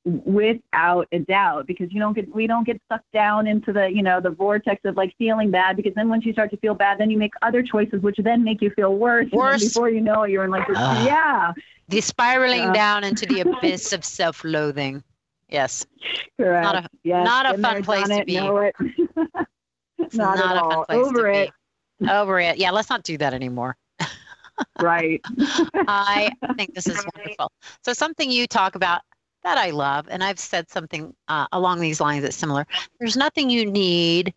without 0.05 1.07
a 1.13 1.19
doubt 1.19 1.67
because 1.67 1.93
you 1.93 2.01
don't 2.01 2.15
get 2.15 2.35
we 2.35 2.47
don't 2.47 2.65
get 2.65 2.81
sucked 2.91 3.13
down 3.13 3.47
into 3.47 3.75
the 3.75 3.89
you 3.93 4.03
know 4.03 4.23
the 4.23 4.31
vortex 4.31 4.81
of 4.87 4.97
like 4.97 5.15
feeling 5.19 5.51
bad 5.51 5.77
because 5.77 5.93
then 5.95 6.09
once 6.09 6.25
you 6.25 6.33
start 6.33 6.51
to 6.51 6.57
feel 6.59 6.73
bad 6.73 6.97
then 6.99 7.11
you 7.11 7.19
make 7.19 7.33
other 7.43 7.63
choices 7.63 8.01
which 8.01 8.17
then 8.25 8.43
make 8.43 8.63
you 8.63 8.71
feel 8.71 8.95
worse 8.97 9.29
And 9.33 9.33
Worse. 9.33 9.65
before 9.65 9.91
you 9.91 10.01
know 10.01 10.23
it 10.23 10.31
you're 10.31 10.45
in 10.45 10.51
like 10.51 10.67
this, 10.67 10.79
Ah. 10.81 11.05
yeah 11.05 11.53
The 11.89 12.01
spiraling 12.01 12.73
down 12.73 13.05
into 13.05 13.27
the 13.27 13.41
abyss 13.41 13.93
of 13.93 14.03
self 14.03 14.45
loathing. 14.45 15.03
Yes. 15.49 15.87
correct 16.39 16.63
Not 16.65 16.75
a- 16.77 16.89
yes, 17.05 17.25
not 17.25 17.47
a 17.47 17.59
fun 17.59 17.83
place 17.83 18.09
to 18.09 18.15
it, 18.21 18.27
be. 18.27 18.37
it. 18.37 18.75
It's 19.99 20.15
not, 20.17 20.37
not, 20.39 20.57
at 20.57 20.57
a 20.57 20.63
all 20.65 20.71
fun 20.71 20.87
place 20.87 21.07
over 21.07 21.23
to 21.23 21.33
it 21.33 21.51
be. 22.01 22.09
Over 22.09 22.39
it. 22.39 22.59
Yeah, 22.59 22.71
let's 22.71 22.91
not 22.91 23.03
do 23.03 23.19
that 23.19 23.35
anymore. 23.35 23.77
right 24.81 25.21
I 25.89 26.31
think 26.57 26.75
this 26.75 26.87
is 26.89 27.05
wonderful. 27.15 27.51
So, 27.85 27.93
something 27.93 28.31
you 28.31 28.47
talk 28.47 28.75
about 28.75 29.01
that 29.45 29.57
I 29.59 29.71
love, 29.71 30.07
and 30.11 30.23
I've 30.23 30.39
said 30.39 30.69
something 30.69 31.15
uh, 31.29 31.47
along 31.53 31.81
these 31.81 32.01
lines 32.01 32.23
that's 32.23 32.37
similar. 32.37 32.67
There's 32.99 33.17
nothing 33.17 33.51
you 33.51 33.65
need 33.71 34.35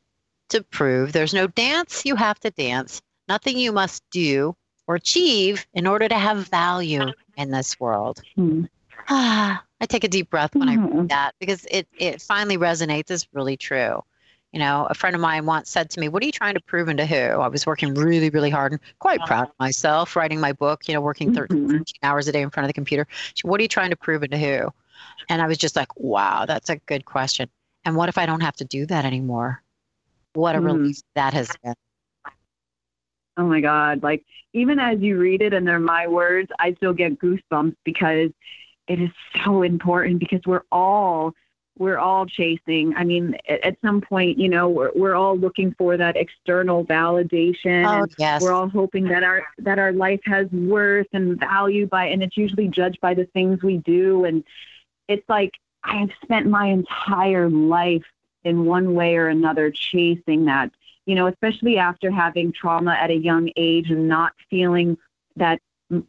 to 0.49 0.63
prove. 0.63 1.11
There's 1.11 1.33
no 1.33 1.47
dance 1.47 2.05
you 2.05 2.15
have 2.15 2.39
to 2.41 2.51
dance. 2.51 3.01
Nothing 3.27 3.57
you 3.57 3.71
must 3.71 4.03
do 4.11 4.55
or 4.87 4.95
achieve 4.95 5.65
in 5.73 5.87
order 5.87 6.07
to 6.07 6.15
have 6.15 6.47
value 6.49 7.11
in 7.37 7.51
this 7.51 7.79
world. 7.79 8.21
Hmm. 8.35 8.65
Ah, 9.09 9.63
I 9.81 9.87
take 9.87 10.05
a 10.05 10.09
deep 10.09 10.29
breath 10.29 10.51
when 10.59 10.69
I 10.69 10.75
Mhm. 10.75 11.09
read 11.09 11.09
that 11.09 11.35
because 11.39 11.65
it 11.71 11.87
it 11.99 12.21
finally 12.21 12.57
resonates 12.57 13.11
as 13.11 13.27
really 13.33 13.57
true. 13.57 14.03
You 14.53 14.59
know, 14.59 14.87
a 14.89 14.95
friend 14.95 15.15
of 15.15 15.21
mine 15.21 15.45
once 15.45 15.69
said 15.69 15.89
to 15.91 15.99
me, 16.01 16.09
What 16.09 16.23
are 16.23 16.27
you 16.27 16.31
trying 16.33 16.55
to 16.55 16.61
prove 16.61 16.89
and 16.89 16.97
to 16.99 17.05
who? 17.07 17.17
I 17.41 17.47
was 17.49 17.65
working 17.67 17.93
really, 17.95 18.29
really 18.29 18.49
hard 18.51 18.73
and 18.73 18.81
quite 18.99 19.25
proud 19.25 19.49
of 19.49 19.53
myself, 19.59 20.15
writing 20.15 20.39
my 20.41 20.53
book, 20.53 20.87
you 20.87 20.93
know, 20.95 21.01
working 21.01 21.31
13, 21.31 21.59
Mhm. 21.59 21.69
13 21.69 21.99
hours 22.03 22.27
a 22.29 22.33
day 22.33 22.41
in 22.41 22.49
front 22.51 22.65
of 22.65 22.69
the 22.69 22.73
computer. 22.73 23.07
She, 23.35 23.47
what 23.47 23.59
are 23.59 23.63
you 23.63 23.69
trying 23.69 23.91
to 23.91 23.97
prove 23.97 24.23
and 24.23 24.31
to 24.31 24.37
who? 24.37 24.73
And 25.29 25.41
I 25.41 25.47
was 25.47 25.57
just 25.57 25.75
like, 25.75 25.89
Wow, 25.97 26.45
that's 26.45 26.69
a 26.69 26.77
good 26.77 27.05
question. 27.05 27.49
And 27.85 27.95
what 27.95 28.09
if 28.09 28.17
I 28.17 28.25
don't 28.27 28.41
have 28.41 28.57
to 28.57 28.65
do 28.65 28.85
that 28.87 29.05
anymore? 29.05 29.63
What 30.33 30.55
a 30.55 30.61
Mm. 30.61 30.61
relief 30.61 30.97
that 31.15 31.33
has 31.33 31.55
been. 31.63 31.75
Oh 33.37 33.45
my 33.45 33.61
God. 33.61 34.03
Like, 34.03 34.25
even 34.53 34.79
as 34.79 34.99
you 34.99 35.17
read 35.17 35.41
it 35.41 35.53
and 35.53 35.67
they're 35.67 35.79
my 35.79 36.07
words, 36.07 36.49
I 36.59 36.73
still 36.75 36.93
get 36.93 37.19
goosebumps 37.19 37.75
because 37.85 38.29
it 38.87 38.99
is 39.01 39.11
so 39.43 39.63
important 39.63 40.19
because 40.19 40.41
we're 40.45 40.63
all 40.71 41.33
we're 41.77 41.97
all 41.97 42.25
chasing. 42.25 42.93
I 42.95 43.03
mean, 43.03 43.37
at, 43.47 43.61
at 43.61 43.77
some 43.83 44.01
point, 44.01 44.37
you 44.37 44.49
know, 44.49 44.69
we're 44.69 44.91
we're 44.93 45.15
all 45.15 45.37
looking 45.37 45.73
for 45.77 45.97
that 45.97 46.17
external 46.17 46.85
validation. 46.85 47.85
Oh, 47.87 48.03
and 48.03 48.15
yes. 48.17 48.41
we're 48.41 48.51
all 48.51 48.69
hoping 48.69 49.05
that 49.05 49.23
our 49.23 49.43
that 49.59 49.79
our 49.79 49.93
life 49.93 50.21
has 50.25 50.47
worth 50.51 51.07
and 51.13 51.39
value 51.39 51.87
by 51.87 52.07
and 52.07 52.21
it's 52.21 52.37
usually 52.37 52.67
judged 52.67 52.99
by 53.01 53.13
the 53.13 53.25
things 53.25 53.63
we 53.63 53.77
do. 53.77 54.25
And 54.25 54.43
it's 55.07 55.27
like 55.29 55.53
I've 55.83 56.11
spent 56.23 56.47
my 56.47 56.67
entire 56.67 57.49
life 57.49 58.05
in 58.43 58.65
one 58.65 58.93
way 58.93 59.15
or 59.15 59.27
another 59.27 59.71
chasing 59.71 60.45
that 60.45 60.71
you 61.05 61.15
know, 61.15 61.27
especially 61.27 61.77
after 61.77 62.11
having 62.11 62.51
trauma 62.51 62.93
at 62.93 63.09
a 63.09 63.15
young 63.15 63.49
age 63.55 63.89
and 63.89 64.07
not 64.07 64.33
feeling 64.49 64.97
that 65.35 65.59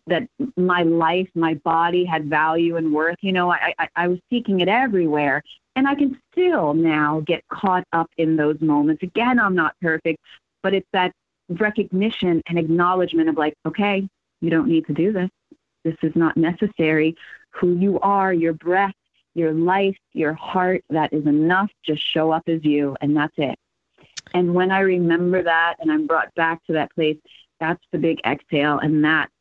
that 0.06 0.28
my 0.56 0.82
life, 0.82 1.28
my 1.34 1.54
body 1.54 2.04
had 2.04 2.28
value 2.28 2.76
and 2.76 2.92
worth. 2.92 3.16
You 3.20 3.32
know, 3.32 3.50
I, 3.50 3.74
I 3.78 3.88
I 3.96 4.08
was 4.08 4.18
seeking 4.30 4.60
it 4.60 4.68
everywhere, 4.68 5.42
and 5.76 5.88
I 5.88 5.94
can 5.94 6.18
still 6.30 6.74
now 6.74 7.22
get 7.26 7.42
caught 7.48 7.84
up 7.92 8.10
in 8.16 8.36
those 8.36 8.60
moments. 8.60 9.02
Again, 9.02 9.38
I'm 9.38 9.54
not 9.54 9.74
perfect, 9.80 10.20
but 10.62 10.74
it's 10.74 10.88
that 10.92 11.12
recognition 11.48 12.42
and 12.46 12.58
acknowledgement 12.58 13.28
of 13.28 13.36
like, 13.36 13.54
okay, 13.66 14.08
you 14.40 14.50
don't 14.50 14.68
need 14.68 14.86
to 14.86 14.92
do 14.92 15.12
this. 15.12 15.30
This 15.84 15.96
is 16.02 16.14
not 16.14 16.36
necessary. 16.36 17.16
Who 17.50 17.76
you 17.76 17.98
are, 18.00 18.32
your 18.32 18.52
breath, 18.52 18.94
your 19.34 19.52
life, 19.52 19.96
your 20.12 20.34
heart, 20.34 20.82
that 20.90 21.12
is 21.12 21.26
enough. 21.26 21.70
Just 21.84 22.02
show 22.02 22.30
up 22.30 22.44
as 22.46 22.64
you, 22.64 22.96
and 23.00 23.16
that's 23.16 23.34
it. 23.36 23.58
And 24.34 24.54
when 24.54 24.70
I 24.70 24.80
remember 24.80 25.42
that 25.42 25.76
and 25.80 25.90
I'm 25.90 26.06
brought 26.06 26.34
back 26.34 26.64
to 26.66 26.74
that 26.74 26.94
place, 26.94 27.18
that's 27.60 27.82
the 27.92 27.98
big 27.98 28.20
exhale. 28.26 28.78
And 28.78 29.04
that's 29.04 29.31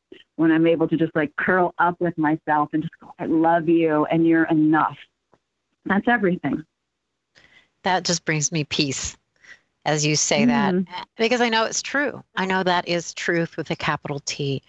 when 0.42 0.52
I'm 0.52 0.68
able 0.68 0.88
to 0.90 0.98
just 0.98 1.16
like 1.16 1.34
curl 1.38 1.74
up 1.78 1.96
with 2.00 2.18
myself 2.18 2.70
and 2.74 2.84
just 2.84 2.94
go, 3.00 3.14
I 3.20 3.28
love 3.28 3.70
you 3.70 4.06
and 4.06 4.28
you're 4.28 4.46
enough. 4.46 4.98
That's 5.86 6.08
everything. 6.08 6.64
that 7.84 8.04
just 8.04 8.26
brings 8.26 8.52
me 8.52 8.64
peace 8.66 9.18
as 9.86 10.06
you 10.06 10.16
say 10.16 10.46
that 10.46 10.74
mm-hmm. 10.74 11.02
because 11.18 11.42
i 11.42 11.50
know 11.50 11.66
it's 11.66 11.82
true 11.82 12.24
i 12.36 12.46
know 12.46 12.62
that 12.64 12.88
is 12.88 13.14
truth 13.14 13.58
with 13.58 13.70
a 13.72 13.76
capital 13.76 14.20
t 14.26 14.62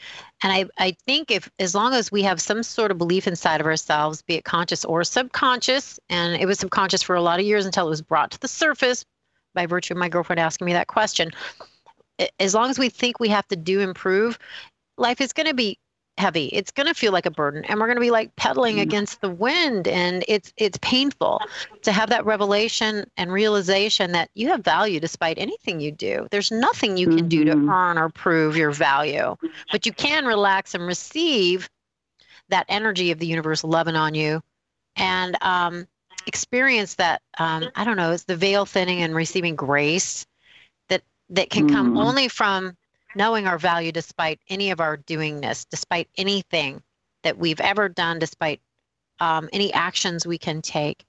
and 0.42 0.52
i 0.52 0.64
i 0.78 0.96
think 1.06 1.30
if 1.30 1.50
as 1.58 1.74
long 1.74 1.92
as 1.92 2.10
we 2.10 2.22
have 2.22 2.40
some 2.40 2.62
sort 2.62 2.90
of 2.90 2.98
belief 2.98 3.26
inside 3.26 3.60
of 3.60 3.66
ourselves 3.66 4.22
be 4.22 4.36
it 4.36 4.44
conscious 4.44 4.84
or 4.84 5.04
subconscious 5.04 6.00
and 6.08 6.40
it 6.40 6.46
was 6.46 6.58
subconscious 6.58 7.02
for 7.02 7.14
a 7.14 7.22
lot 7.22 7.38
of 7.38 7.46
years 7.46 7.66
until 7.66 7.86
it 7.86 7.90
was 7.90 8.02
brought 8.02 8.30
to 8.30 8.40
the 8.40 8.48
surface 8.48 9.04
by 9.54 9.66
virtue 9.66 9.92
of 9.92 9.98
my 9.98 10.08
girlfriend 10.08 10.40
asking 10.40 10.64
me 10.64 10.72
that 10.72 10.86
question 10.86 11.30
as 12.38 12.54
long 12.54 12.70
as 12.70 12.78
we 12.78 12.88
think 12.88 13.20
we 13.20 13.28
have 13.28 13.46
to 13.48 13.56
do 13.56 13.80
improve 13.80 14.38
life 14.98 15.20
is 15.20 15.32
going 15.32 15.46
to 15.46 15.54
be 15.54 15.78
heavy 16.18 16.46
it's 16.48 16.70
going 16.70 16.86
to 16.86 16.92
feel 16.94 17.10
like 17.10 17.24
a 17.24 17.30
burden 17.30 17.64
and 17.64 17.80
we're 17.80 17.86
going 17.86 17.96
to 17.96 18.00
be 18.00 18.10
like 18.10 18.34
pedaling 18.36 18.78
Mhm. 18.78 18.82
against 18.82 19.20
the 19.22 19.30
wind 19.30 19.88
and 19.88 20.24
it's 20.28 20.52
it's 20.58 20.78
painful 20.82 21.40
to 21.82 21.90
have 21.90 22.10
that 22.10 22.24
revelation 22.26 23.04
and 23.16 23.32
realization 23.32 24.12
that 24.12 24.28
you 24.34 24.48
have 24.48 24.62
value 24.62 25.00
despite 25.00 25.38
anything 25.38 25.80
you 25.80 25.90
do. 25.90 26.28
There's 26.30 26.50
nothing 26.50 26.96
you 26.98 27.08
can 27.08 27.28
do 27.28 27.44
to 27.44 27.56
Mhm. 27.56 27.68
earn 27.68 27.98
or 27.98 28.10
prove 28.10 28.56
your 28.56 28.70
value, 28.70 29.36
but 29.70 29.86
you 29.86 29.92
can 29.92 30.26
relax 30.26 30.74
and 30.74 30.86
receive 30.86 31.68
that 32.50 32.66
energy 32.68 33.10
of 33.10 33.18
the 33.18 33.26
universe 33.26 33.64
loving 33.64 33.96
on 33.96 34.14
you 34.14 34.42
and 34.96 35.36
um, 35.42 35.86
experience 36.26 36.94
that. 36.96 37.22
Um, 37.38 37.70
I 37.74 37.84
don't 37.84 37.96
know, 37.96 38.12
it's 38.12 38.24
the 38.24 38.36
veil 38.36 38.66
thinning 38.66 39.02
and 39.02 39.14
receiving 39.14 39.56
grace 39.56 40.26
that 40.88 41.02
that 41.30 41.50
can 41.50 41.64
come 41.66 41.90
Mm. 41.90 41.96
only 41.96 42.28
from 42.28 42.76
knowing 43.14 43.46
our 43.46 43.58
value 43.58 43.92
despite 43.92 44.40
any 44.48 44.70
of 44.70 44.80
our 44.80 44.96
doingness, 44.96 45.66
despite 45.70 46.08
anything 46.16 46.82
that 47.22 47.38
we've 47.38 47.60
ever 47.60 47.88
done, 47.88 48.18
despite 48.18 48.60
um, 49.20 49.48
any 49.52 49.72
actions 49.72 50.26
we 50.26 50.38
can 50.38 50.62
take. 50.62 51.04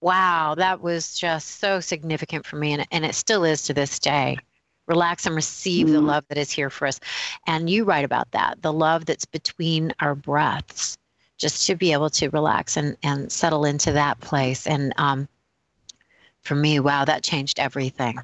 Wow, 0.00 0.54
that 0.56 0.80
was 0.80 1.18
just 1.18 1.60
so 1.60 1.80
significant 1.80 2.46
for 2.46 2.56
me, 2.56 2.72
and, 2.72 2.86
and 2.90 3.04
it 3.04 3.14
still 3.14 3.44
is 3.44 3.62
to 3.64 3.74
this 3.74 3.98
day. 3.98 4.38
Relax 4.86 5.26
and 5.26 5.34
receive 5.34 5.88
the 5.88 5.98
Mm. 5.98 6.06
love 6.06 6.24
that 6.28 6.38
is 6.38 6.50
here 6.50 6.70
for 6.70 6.86
us. 6.86 6.98
And 7.46 7.68
you 7.68 7.84
write 7.84 8.04
about 8.04 8.30
that 8.30 8.62
the 8.62 8.72
love 8.72 9.04
that's 9.04 9.26
between 9.26 9.92
our 10.00 10.14
breaths, 10.14 10.96
just 11.36 11.66
to 11.66 11.76
be 11.76 11.92
able 11.92 12.10
to 12.10 12.30
relax 12.30 12.76
and, 12.76 12.96
and 13.02 13.30
settle 13.30 13.64
into 13.64 13.92
that 13.92 14.18
place. 14.20 14.66
And 14.66 14.94
um, 14.96 15.28
for 16.40 16.54
me, 16.54 16.80
wow, 16.80 17.04
that 17.04 17.22
changed 17.22 17.58
everything. 17.58 18.18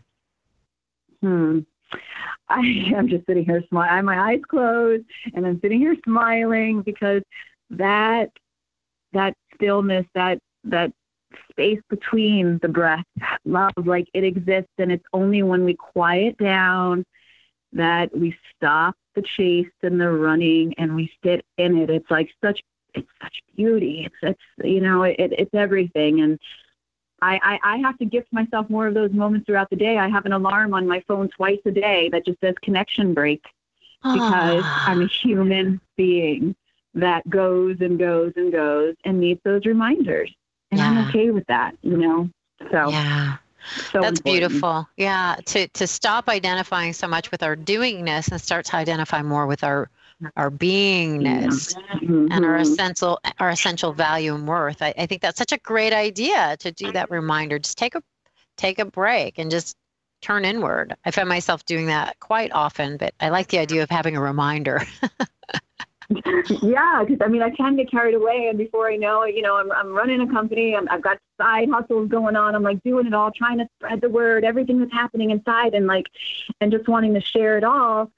Hmm. 1.20 1.60
I 2.48 2.92
am 2.94 3.08
just 3.08 3.26
sitting 3.26 3.44
here 3.44 3.62
smiling. 3.68 3.90
I 3.90 3.96
have 3.96 4.04
my 4.04 4.32
eyes 4.32 4.40
closed 4.48 5.04
and 5.34 5.46
I'm 5.46 5.60
sitting 5.60 5.78
here 5.78 5.96
smiling 6.04 6.82
because 6.82 7.22
that 7.70 8.30
that 9.12 9.34
stillness, 9.54 10.06
that 10.14 10.38
that 10.64 10.92
space 11.50 11.80
between 11.88 12.58
the 12.62 12.68
breath, 12.68 13.04
love, 13.44 13.72
like 13.76 14.08
it 14.14 14.24
exists 14.24 14.72
and 14.78 14.92
it's 14.92 15.04
only 15.12 15.42
when 15.42 15.64
we 15.64 15.74
quiet 15.74 16.36
down 16.38 17.04
that 17.72 18.16
we 18.16 18.36
stop 18.54 18.94
the 19.14 19.22
chase 19.22 19.66
and 19.82 20.00
the 20.00 20.10
running 20.10 20.74
and 20.78 20.94
we 20.94 21.10
sit 21.24 21.44
in 21.58 21.78
it. 21.78 21.90
It's 21.90 22.10
like 22.10 22.30
such 22.44 22.60
it's 22.94 23.08
such 23.20 23.42
beauty. 23.56 24.06
It's 24.06 24.14
it's 24.22 24.68
you 24.68 24.80
know, 24.80 25.02
it, 25.02 25.16
it's 25.18 25.54
everything 25.54 26.20
and 26.20 26.38
I, 27.22 27.40
I, 27.42 27.74
I 27.74 27.76
have 27.78 27.96
to 27.98 28.04
gift 28.04 28.32
myself 28.32 28.68
more 28.68 28.86
of 28.86 28.94
those 28.94 29.12
moments 29.12 29.46
throughout 29.46 29.70
the 29.70 29.76
day. 29.76 29.98
I 29.98 30.08
have 30.08 30.26
an 30.26 30.32
alarm 30.32 30.74
on 30.74 30.86
my 30.86 31.02
phone 31.08 31.28
twice 31.28 31.60
a 31.64 31.70
day 31.70 32.08
that 32.10 32.26
just 32.26 32.40
says 32.40 32.54
connection 32.62 33.14
break 33.14 33.42
because 34.02 34.62
Ah. 34.66 34.84
I'm 34.88 35.00
a 35.02 35.06
human 35.06 35.80
being 35.96 36.54
that 36.94 37.28
goes 37.28 37.76
and 37.80 37.98
goes 37.98 38.32
and 38.36 38.52
goes 38.52 38.94
and 39.04 39.20
needs 39.20 39.40
those 39.44 39.64
reminders. 39.64 40.32
And 40.70 40.80
Yeah. 40.80 40.90
I'm 40.90 41.08
okay 41.08 41.30
with 41.30 41.46
that, 41.46 41.76
you 41.82 41.96
know? 41.96 42.28
So, 42.70 42.90
yeah. 42.90 43.36
so 43.90 44.00
That's 44.02 44.18
important. 44.20 44.24
beautiful. 44.24 44.88
Yeah, 44.96 45.36
to 45.46 45.68
to 45.68 45.86
stop 45.86 46.28
identifying 46.28 46.92
so 46.92 47.08
much 47.08 47.30
with 47.30 47.42
our 47.42 47.56
doingness 47.56 48.30
and 48.30 48.40
start 48.40 48.66
to 48.66 48.76
identify 48.76 49.22
more 49.22 49.46
with 49.46 49.64
our 49.64 49.88
our 50.36 50.50
beingness, 50.50 51.74
mm-hmm. 51.74 52.28
and 52.30 52.44
our 52.44 52.56
essential 52.56 53.20
our 53.38 53.50
essential 53.50 53.92
value 53.92 54.34
and 54.34 54.46
worth. 54.46 54.82
I, 54.82 54.94
I 54.96 55.06
think 55.06 55.22
that's 55.22 55.38
such 55.38 55.52
a 55.52 55.58
great 55.58 55.92
idea 55.92 56.56
to 56.58 56.72
do 56.72 56.92
that 56.92 57.10
reminder. 57.10 57.58
Just 57.58 57.78
take 57.78 57.94
a 57.94 58.02
take 58.56 58.78
a 58.78 58.84
break 58.84 59.38
and 59.38 59.50
just 59.50 59.76
turn 60.20 60.44
inward. 60.44 60.96
I 61.04 61.10
find 61.10 61.28
myself 61.28 61.64
doing 61.66 61.86
that 61.86 62.18
quite 62.20 62.52
often, 62.52 62.96
but 62.96 63.14
I 63.20 63.28
like 63.28 63.48
the 63.48 63.58
idea 63.58 63.82
of 63.82 63.90
having 63.90 64.16
a 64.16 64.20
reminder. 64.20 64.82
yeah, 66.62 67.04
because 67.06 67.18
I 67.20 67.28
mean, 67.28 67.42
I 67.42 67.50
can 67.50 67.76
get 67.76 67.90
carried 67.90 68.14
away, 68.14 68.46
and 68.48 68.58
before 68.58 68.90
I 68.90 68.96
know 68.96 69.22
it, 69.22 69.34
you 69.34 69.42
know, 69.42 69.56
I'm 69.56 69.70
I'm 69.72 69.92
running 69.92 70.20
a 70.20 70.30
company. 70.30 70.74
I'm, 70.76 70.88
I've 70.90 71.02
got 71.02 71.18
side 71.40 71.68
hustles 71.70 72.08
going 72.08 72.36
on. 72.36 72.54
I'm 72.54 72.62
like 72.62 72.82
doing 72.82 73.06
it 73.06 73.14
all, 73.14 73.30
trying 73.30 73.58
to 73.58 73.68
spread 73.76 74.00
the 74.00 74.08
word, 74.08 74.44
everything 74.44 74.78
that's 74.80 74.92
happening 74.92 75.30
inside, 75.30 75.74
and 75.74 75.86
like, 75.86 76.06
and 76.60 76.72
just 76.72 76.88
wanting 76.88 77.14
to 77.14 77.20
share 77.20 77.58
it 77.58 77.64
all, 77.64 78.10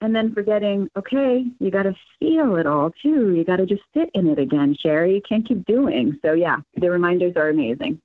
and 0.00 0.14
then 0.14 0.34
forgetting. 0.34 0.88
Okay, 0.96 1.44
you 1.58 1.70
got 1.70 1.84
to 1.84 1.94
feel 2.18 2.56
it 2.56 2.66
all 2.66 2.90
too. 3.02 3.34
You 3.34 3.44
got 3.44 3.56
to 3.56 3.66
just 3.66 3.82
sit 3.94 4.10
in 4.14 4.26
it 4.26 4.38
again, 4.38 4.76
Shari. 4.78 5.14
You 5.14 5.22
can't 5.28 5.46
keep 5.46 5.64
doing. 5.66 6.18
So 6.22 6.32
yeah, 6.32 6.56
the 6.76 6.90
reminders 6.90 7.34
are 7.36 7.48
amazing. 7.48 8.00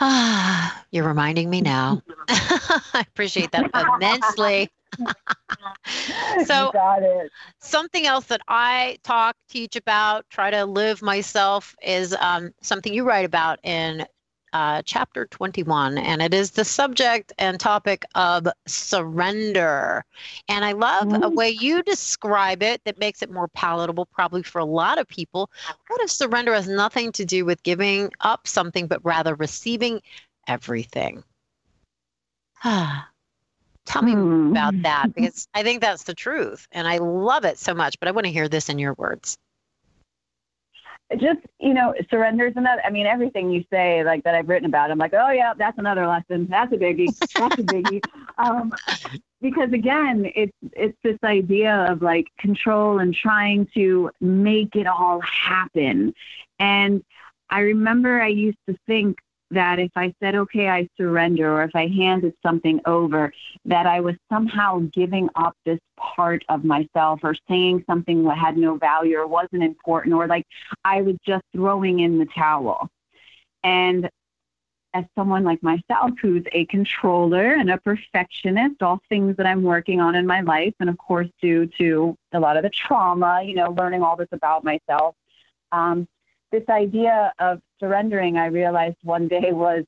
Ah, 0.00 0.84
you're 0.90 1.06
reminding 1.06 1.50
me 1.50 1.60
now. 1.60 2.02
I 2.28 3.04
appreciate 3.08 3.50
that 3.52 3.70
immensely. 3.74 4.70
so 6.44 6.72
something 7.58 8.06
else 8.06 8.26
that 8.26 8.40
I 8.46 8.98
talk, 9.02 9.36
teach 9.48 9.76
about, 9.76 10.24
try 10.30 10.50
to 10.50 10.64
live 10.64 11.02
myself 11.02 11.74
is 11.82 12.14
um, 12.18 12.52
something 12.60 12.94
you 12.94 13.04
write 13.04 13.24
about 13.24 13.58
in 13.64 14.06
uh, 14.52 14.82
chapter 14.84 15.26
21, 15.26 15.98
and 15.98 16.22
it 16.22 16.34
is 16.34 16.50
the 16.50 16.64
subject 16.64 17.32
and 17.38 17.58
topic 17.58 18.04
of 18.14 18.48
surrender. 18.66 20.04
And 20.48 20.64
I 20.64 20.72
love 20.72 21.08
mm-hmm. 21.08 21.22
a 21.22 21.28
way 21.28 21.50
you 21.50 21.82
describe 21.82 22.62
it 22.62 22.82
that 22.84 22.98
makes 22.98 23.22
it 23.22 23.30
more 23.30 23.48
palatable, 23.48 24.06
probably 24.06 24.42
for 24.42 24.58
a 24.58 24.64
lot 24.64 24.98
of 24.98 25.08
people. 25.08 25.50
What 25.88 26.00
if 26.02 26.10
surrender 26.10 26.54
has 26.54 26.68
nothing 26.68 27.12
to 27.12 27.24
do 27.24 27.44
with 27.44 27.62
giving 27.62 28.10
up 28.20 28.46
something, 28.46 28.86
but 28.86 29.04
rather 29.04 29.34
receiving 29.34 30.00
everything? 30.46 31.24
Tell 32.62 34.02
me 34.02 34.12
mm. 34.12 34.50
about 34.50 34.82
that 34.82 35.06
because 35.14 35.48
I 35.54 35.62
think 35.62 35.80
that's 35.80 36.02
the 36.02 36.14
truth 36.14 36.68
and 36.72 36.86
I 36.86 36.98
love 36.98 37.44
it 37.44 37.58
so 37.58 37.74
much, 37.74 37.98
but 37.98 38.08
I 38.08 38.12
want 38.12 38.26
to 38.26 38.32
hear 38.32 38.48
this 38.48 38.68
in 38.68 38.78
your 38.78 38.94
words. 38.94 39.38
Just, 41.16 41.40
you 41.58 41.72
know, 41.72 41.94
surrenders 42.10 42.52
another, 42.56 42.82
I 42.84 42.90
mean, 42.90 43.06
everything 43.06 43.50
you 43.50 43.64
say, 43.72 44.04
like 44.04 44.24
that 44.24 44.34
I've 44.34 44.48
written 44.48 44.66
about, 44.66 44.90
I'm 44.90 44.98
like, 44.98 45.14
oh, 45.14 45.30
yeah, 45.30 45.54
that's 45.56 45.78
another 45.78 46.06
lesson. 46.06 46.46
That's 46.50 46.72
a 46.72 46.76
biggie. 46.76 47.16
That's 47.34 47.58
a 47.58 47.62
biggie. 47.62 48.04
um, 48.38 48.72
because 49.40 49.72
again, 49.72 50.30
it's, 50.34 50.52
it's 50.74 50.98
this 51.02 51.18
idea 51.24 51.86
of 51.90 52.02
like 52.02 52.26
control 52.38 52.98
and 52.98 53.14
trying 53.14 53.68
to 53.74 54.10
make 54.20 54.76
it 54.76 54.86
all 54.86 55.20
happen. 55.20 56.12
And 56.58 57.02
I 57.48 57.60
remember 57.60 58.20
I 58.20 58.28
used 58.28 58.58
to 58.68 58.76
think 58.86 59.18
that 59.50 59.78
if 59.78 59.90
I 59.96 60.12
said, 60.20 60.34
okay, 60.34 60.68
I 60.68 60.88
surrender, 60.96 61.52
or 61.52 61.62
if 61.64 61.74
I 61.74 61.86
handed 61.88 62.34
something 62.44 62.80
over, 62.84 63.32
that 63.64 63.86
I 63.86 64.00
was 64.00 64.14
somehow 64.30 64.80
giving 64.92 65.28
up 65.34 65.56
this 65.64 65.78
part 65.96 66.44
of 66.48 66.64
myself 66.64 67.20
or 67.22 67.34
saying 67.48 67.84
something 67.86 68.24
that 68.24 68.36
had 68.36 68.56
no 68.56 68.76
value 68.76 69.16
or 69.16 69.26
wasn't 69.26 69.62
important, 69.62 70.14
or 70.14 70.26
like 70.26 70.44
I 70.84 71.02
was 71.02 71.16
just 71.26 71.44
throwing 71.52 72.00
in 72.00 72.18
the 72.18 72.26
towel. 72.26 72.88
And 73.64 74.10
as 74.94 75.04
someone 75.16 75.44
like 75.44 75.62
myself 75.62 76.12
who's 76.20 76.44
a 76.52 76.64
controller 76.66 77.54
and 77.54 77.70
a 77.70 77.78
perfectionist, 77.78 78.82
all 78.82 79.00
things 79.08 79.36
that 79.36 79.46
I'm 79.46 79.62
working 79.62 80.00
on 80.00 80.14
in 80.14 80.26
my 80.26 80.40
life, 80.40 80.74
and 80.80 80.90
of 80.90 80.98
course, 80.98 81.28
due 81.40 81.66
to 81.78 82.16
a 82.32 82.40
lot 82.40 82.56
of 82.56 82.62
the 82.62 82.70
trauma, 82.70 83.42
you 83.44 83.54
know, 83.54 83.70
learning 83.70 84.02
all 84.02 84.16
this 84.16 84.28
about 84.32 84.64
myself. 84.64 85.14
Um, 85.72 86.08
this 86.50 86.64
idea 86.70 87.32
of 87.38 87.60
surrendering, 87.80 88.36
I 88.36 88.46
realized 88.46 88.96
one 89.02 89.28
day 89.28 89.52
was 89.52 89.84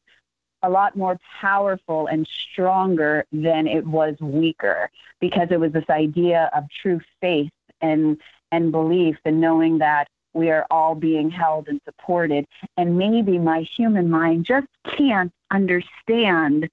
a 0.62 0.70
lot 0.70 0.96
more 0.96 1.18
powerful 1.40 2.06
and 2.06 2.26
stronger 2.26 3.24
than 3.32 3.66
it 3.66 3.86
was 3.86 4.16
weaker 4.20 4.90
because 5.20 5.48
it 5.50 5.60
was 5.60 5.72
this 5.72 5.88
idea 5.88 6.50
of 6.54 6.64
true 6.70 7.00
faith 7.20 7.50
and 7.80 8.18
and 8.52 8.72
belief 8.72 9.16
and 9.24 9.40
knowing 9.40 9.78
that 9.78 10.08
we 10.34 10.50
are 10.50 10.66
all 10.70 10.94
being 10.94 11.30
held 11.30 11.68
and 11.68 11.80
supported 11.84 12.46
and 12.76 12.98
maybe 12.98 13.38
my 13.38 13.60
human 13.60 14.10
mind 14.10 14.44
just 14.44 14.66
can't 14.96 15.32
understand 15.50 16.68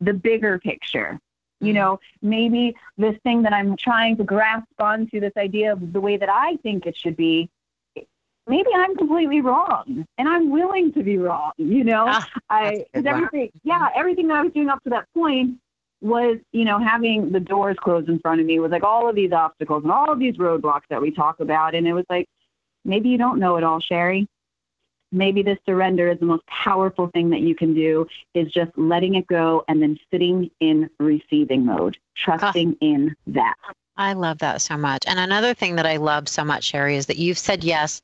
the 0.00 0.14
bigger 0.14 0.58
picture 0.58 1.18
you 1.60 1.68
mm-hmm. 1.68 1.74
know 1.74 2.00
maybe 2.22 2.74
this 2.96 3.16
thing 3.24 3.42
that 3.42 3.52
i'm 3.52 3.76
trying 3.76 4.16
to 4.16 4.24
grasp 4.24 4.66
onto 4.78 5.20
this 5.20 5.32
idea 5.36 5.72
of 5.72 5.92
the 5.92 6.00
way 6.00 6.16
that 6.16 6.30
i 6.30 6.56
think 6.62 6.86
it 6.86 6.96
should 6.96 7.16
be 7.16 7.50
maybe 8.46 8.68
I'm 8.74 8.96
completely 8.96 9.40
wrong 9.40 10.06
and 10.18 10.28
I'm 10.28 10.50
willing 10.50 10.92
to 10.94 11.02
be 11.02 11.18
wrong, 11.18 11.52
you 11.56 11.84
know? 11.84 12.06
Ah, 12.08 12.28
I 12.50 12.84
cuz 12.92 13.06
everything 13.06 13.50
yeah, 13.62 13.88
everything 13.94 14.28
that 14.28 14.38
I 14.38 14.42
was 14.42 14.52
doing 14.52 14.68
up 14.68 14.82
to 14.84 14.90
that 14.90 15.06
point 15.14 15.58
was, 16.00 16.38
you 16.52 16.64
know, 16.64 16.78
having 16.78 17.30
the 17.30 17.40
doors 17.40 17.76
closed 17.80 18.08
in 18.08 18.18
front 18.18 18.40
of 18.40 18.46
me 18.46 18.58
was 18.58 18.72
like 18.72 18.82
all 18.82 19.08
of 19.08 19.14
these 19.14 19.32
obstacles 19.32 19.84
and 19.84 19.92
all 19.92 20.10
of 20.10 20.18
these 20.18 20.36
roadblocks 20.36 20.88
that 20.88 21.00
we 21.00 21.10
talk 21.10 21.40
about 21.40 21.74
and 21.74 21.86
it 21.86 21.92
was 21.92 22.06
like 22.10 22.28
maybe 22.84 23.08
you 23.08 23.18
don't 23.18 23.38
know 23.38 23.56
it 23.56 23.64
all, 23.64 23.80
Shari. 23.80 24.26
Maybe 25.14 25.42
this 25.42 25.58
surrender 25.66 26.08
is 26.08 26.18
the 26.20 26.26
most 26.26 26.46
powerful 26.46 27.08
thing 27.08 27.30
that 27.30 27.40
you 27.40 27.54
can 27.54 27.74
do 27.74 28.06
is 28.32 28.50
just 28.50 28.76
letting 28.78 29.14
it 29.14 29.26
go 29.26 29.62
and 29.68 29.82
then 29.82 29.98
sitting 30.10 30.50
in 30.58 30.88
receiving 30.98 31.66
mode, 31.66 31.98
trusting 32.16 32.78
in 32.80 33.14
that. 33.26 33.56
I 33.98 34.14
love 34.14 34.38
that 34.38 34.62
so 34.62 34.78
much. 34.78 35.04
And 35.06 35.18
another 35.18 35.52
thing 35.52 35.76
that 35.76 35.84
I 35.84 35.98
love 35.98 36.28
so 36.28 36.42
much, 36.42 36.64
Shari, 36.64 36.96
is 36.96 37.04
that 37.06 37.18
you've 37.18 37.36
said 37.36 37.62
yes 37.62 38.00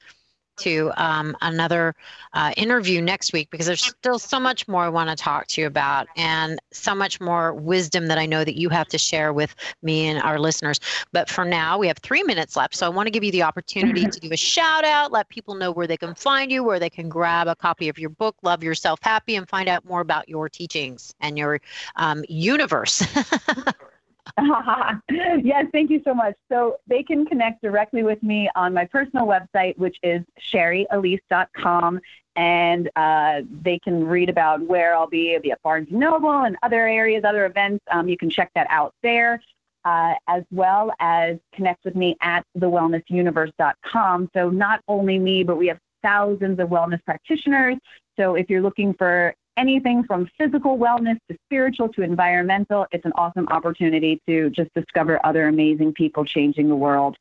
to 0.58 0.92
um, 0.96 1.36
another 1.40 1.94
uh, 2.32 2.52
interview 2.56 3.00
next 3.00 3.32
week 3.32 3.50
because 3.50 3.66
there's 3.66 3.84
still 3.84 4.18
so 4.18 4.38
much 4.38 4.68
more 4.68 4.82
I 4.82 4.88
want 4.88 5.10
to 5.10 5.16
talk 5.16 5.46
to 5.48 5.60
you 5.60 5.66
about 5.66 6.06
and 6.16 6.60
so 6.72 6.94
much 6.94 7.20
more 7.20 7.54
wisdom 7.54 8.06
that 8.08 8.18
I 8.18 8.26
know 8.26 8.44
that 8.44 8.58
you 8.58 8.68
have 8.68 8.88
to 8.88 8.98
share 8.98 9.32
with 9.32 9.54
me 9.82 10.06
and 10.06 10.22
our 10.22 10.38
listeners. 10.38 10.80
But 11.12 11.28
for 11.28 11.44
now, 11.44 11.78
we 11.78 11.86
have 11.88 11.98
three 11.98 12.22
minutes 12.22 12.56
left. 12.56 12.74
So 12.74 12.86
I 12.86 12.88
want 12.90 13.06
to 13.06 13.10
give 13.10 13.24
you 13.24 13.32
the 13.32 13.42
opportunity 13.42 14.04
to 14.04 14.20
do 14.20 14.32
a 14.32 14.36
shout 14.36 14.84
out, 14.84 15.12
let 15.12 15.28
people 15.28 15.54
know 15.54 15.70
where 15.70 15.86
they 15.86 15.96
can 15.96 16.14
find 16.14 16.50
you, 16.50 16.62
where 16.62 16.78
they 16.78 16.90
can 16.90 17.08
grab 17.08 17.48
a 17.48 17.56
copy 17.56 17.88
of 17.88 17.98
your 17.98 18.10
book, 18.10 18.36
Love 18.42 18.62
Yourself 18.62 18.98
Happy, 19.02 19.36
and 19.36 19.48
find 19.48 19.68
out 19.68 19.84
more 19.84 20.00
about 20.00 20.28
your 20.28 20.48
teachings 20.48 21.14
and 21.20 21.38
your 21.38 21.60
um, 21.96 22.24
universe. 22.28 23.02
yes, 25.10 25.66
thank 25.72 25.90
you 25.90 26.00
so 26.04 26.14
much. 26.14 26.34
So 26.50 26.78
they 26.86 27.02
can 27.02 27.26
connect 27.26 27.62
directly 27.62 28.02
with 28.02 28.22
me 28.22 28.48
on 28.54 28.74
my 28.74 28.84
personal 28.84 29.26
website, 29.26 29.76
which 29.78 29.96
is 30.02 30.22
sharialyse.com. 30.52 32.00
And 32.36 32.90
uh, 32.94 33.42
they 33.62 33.80
can 33.80 34.06
read 34.06 34.28
about 34.28 34.60
where 34.62 34.94
I'll 34.94 35.08
be. 35.08 35.34
I'll 35.34 35.40
be 35.40 35.50
at 35.50 35.62
Barnes 35.62 35.88
& 35.88 35.90
Noble 35.90 36.42
and 36.44 36.56
other 36.62 36.86
areas, 36.86 37.24
other 37.24 37.46
events. 37.46 37.84
Um, 37.90 38.08
you 38.08 38.16
can 38.16 38.30
check 38.30 38.50
that 38.54 38.66
out 38.70 38.94
there. 39.02 39.40
Uh, 39.84 40.12
as 40.26 40.42
well 40.50 40.92
as 41.00 41.38
connect 41.54 41.82
with 41.84 41.94
me 41.94 42.14
at 42.20 42.44
thewellnessuniverse.com. 42.58 44.28
So 44.34 44.50
not 44.50 44.82
only 44.86 45.18
me, 45.18 45.44
but 45.44 45.56
we 45.56 45.68
have 45.68 45.78
thousands 46.02 46.58
of 46.58 46.68
wellness 46.68 47.02
practitioners. 47.04 47.76
So 48.18 48.34
if 48.34 48.50
you're 48.50 48.60
looking 48.60 48.92
for 48.94 49.34
anything 49.58 50.04
from 50.04 50.30
physical 50.38 50.78
wellness 50.78 51.18
to 51.28 51.36
spiritual 51.46 51.88
to 51.90 52.02
environmental, 52.02 52.86
it's 52.92 53.04
an 53.04 53.12
awesome 53.16 53.48
opportunity 53.48 54.22
to 54.26 54.50
just 54.50 54.72
discover 54.74 55.20
other 55.26 55.48
amazing 55.48 55.92
people 55.92 56.24
changing 56.24 56.68
the 56.68 56.76
world. 56.76 57.16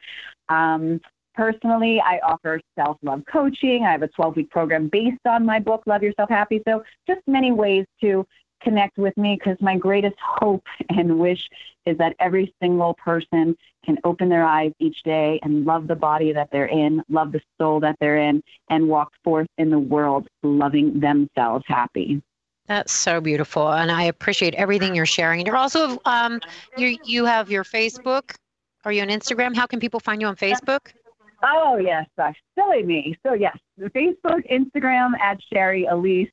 Um, 0.48 1.02
personally, 1.34 2.00
I 2.00 2.20
offer 2.20 2.62
self 2.78 2.98
love 3.02 3.24
coaching. 3.32 3.86
I 3.86 3.92
have 3.92 4.04
a 4.04 4.08
12 4.08 4.36
week 4.36 4.50
program 4.52 4.88
based 4.88 5.26
on 5.26 5.46
my 5.46 5.60
book, 5.60 5.84
Love 5.88 6.04
Yourself 6.04 6.30
Happy. 6.30 6.62
So, 6.68 6.84
just 7.08 7.22
many 7.28 7.52
ways 7.52 7.86
to 8.02 8.26
connect 8.62 8.98
with 8.98 9.16
me 9.18 9.38
because 9.40 9.58
my 9.62 9.78
greatest 9.78 10.16
hope 10.20 10.66
and 10.90 11.20
wish 11.20 11.48
is 11.86 11.98
that 11.98 12.16
every 12.20 12.54
single 12.62 12.94
person 12.96 13.56
can 13.86 13.98
open 14.04 14.30
their 14.30 14.44
eyes 14.44 14.74
each 14.80 15.02
day 15.04 15.40
and 15.44 15.66
love 15.66 15.88
the 15.88 15.96
body 15.96 16.34
that 16.34 16.50
they're 16.52 16.68
in, 16.68 17.02
love 17.10 17.32
the 17.32 17.42
soul 17.58 17.80
that 17.80 17.96
they're 18.00 18.18
in, 18.18 18.44
and 18.70 18.88
walk 18.88 19.12
forth 19.24 19.48
in 19.58 19.70
the 19.70 19.80
world 19.80 20.28
loving 20.44 21.00
themselves 21.00 21.64
happy. 21.68 22.22
That's 22.68 22.92
so 22.92 23.22
beautiful, 23.22 23.72
and 23.72 23.90
I 23.90 24.04
appreciate 24.04 24.54
everything 24.56 24.94
you're 24.94 25.06
sharing. 25.06 25.40
And 25.40 25.48
you're 25.48 25.56
also 25.56 26.02
um, 26.04 26.42
you 26.76 26.98
you 27.06 27.24
have 27.24 27.50
your 27.50 27.64
Facebook. 27.64 28.36
Are 28.84 28.92
you 28.92 29.02
on 29.02 29.08
Instagram? 29.08 29.56
How 29.56 29.66
can 29.66 29.80
people 29.80 30.02
find 30.02 30.22
you 30.22 30.28
on 30.28 30.36
Facebook? 30.36 30.92
Oh 31.44 31.78
yes, 31.78 32.06
gosh, 32.18 32.36
silly 32.60 32.84
me. 32.84 33.18
So 33.26 33.34
yes, 33.34 33.58
Facebook, 33.80 34.42
Instagram 34.52 35.18
at 35.22 35.38
Shari 35.54 35.86
Alyse. 35.86 36.30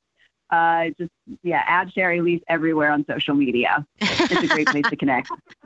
Uh, 0.49 0.85
just 0.97 1.11
yeah, 1.43 1.63
add 1.65 1.91
Shari 1.93 2.19
Alyse 2.19 2.41
everywhere 2.47 2.91
on 2.91 3.05
social 3.09 3.33
media. 3.33 3.85
It's 3.99 4.43
a 4.43 4.47
great 4.47 4.67
place 4.67 4.85
to 4.89 4.95
connect. 4.95 5.29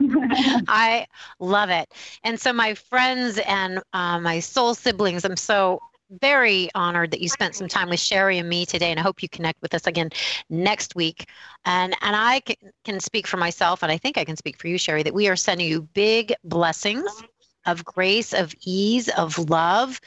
I 0.68 1.06
love 1.38 1.70
it. 1.70 1.92
And 2.24 2.40
so 2.40 2.52
my 2.52 2.74
friends 2.74 3.38
and 3.46 3.82
uh, 3.92 4.18
my 4.20 4.40
soul 4.40 4.74
siblings, 4.74 5.24
I'm 5.24 5.36
so 5.36 5.80
very 6.20 6.70
honored 6.74 7.10
that 7.12 7.20
you 7.20 7.28
spent 7.28 7.54
some 7.54 7.68
time 7.68 7.88
with 7.88 8.00
Shari 8.00 8.38
and 8.38 8.48
me 8.48 8.66
today, 8.66 8.90
and 8.90 8.98
I 8.98 9.02
hope 9.02 9.22
you 9.22 9.28
connect 9.28 9.62
with 9.62 9.74
us 9.74 9.86
again 9.86 10.10
next 10.48 10.96
week. 10.96 11.28
And 11.64 11.94
and 12.00 12.16
I 12.16 12.40
can, 12.40 12.56
can 12.84 13.00
speak 13.00 13.26
for 13.26 13.36
myself, 13.36 13.82
and 13.82 13.92
I 13.92 13.98
think 13.98 14.18
I 14.18 14.24
can 14.24 14.36
speak 14.36 14.58
for 14.58 14.68
you, 14.68 14.78
Shari, 14.78 15.02
that 15.02 15.14
we 15.14 15.28
are 15.28 15.36
sending 15.36 15.68
you 15.68 15.82
big 15.82 16.32
blessings 16.44 17.22
of 17.66 17.84
grace, 17.84 18.32
of 18.32 18.54
ease, 18.64 19.08
of 19.10 19.38
love, 19.50 20.00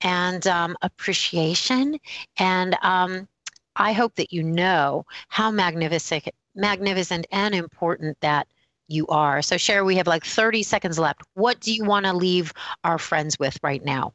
and 0.00 0.46
um, 0.46 0.76
appreciation. 0.82 1.98
And 2.38 2.76
um, 2.82 3.28
I 3.76 3.92
hope 3.92 4.14
that 4.16 4.32
you 4.32 4.42
know 4.42 5.04
how 5.28 5.50
magnificent, 5.50 6.28
magnificent 6.54 7.26
and 7.30 7.54
important 7.54 8.18
that 8.20 8.48
you 8.88 9.06
are. 9.08 9.42
So, 9.42 9.56
Shari, 9.56 9.82
we 9.82 9.96
have 9.96 10.06
like 10.06 10.24
30 10.24 10.62
seconds 10.62 10.98
left. 10.98 11.22
What 11.34 11.60
do 11.60 11.72
you 11.72 11.84
want 11.84 12.06
to 12.06 12.12
leave 12.12 12.52
our 12.84 12.98
friends 12.98 13.38
with 13.38 13.58
right 13.62 13.84
now? 13.84 14.14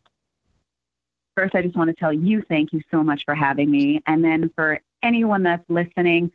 First, 1.36 1.56
I 1.56 1.62
just 1.62 1.76
want 1.76 1.90
to 1.90 1.96
tell 1.96 2.12
you 2.12 2.42
thank 2.42 2.74
you 2.74 2.82
so 2.92 3.04
much 3.04 3.24
for 3.26 3.36
having 3.36 3.72
me. 3.72 4.02
And 4.06 4.24
then 4.24 4.52
for 4.56 4.82
anyone 5.02 5.44
that's 5.44 5.64
listening, 5.70 6.32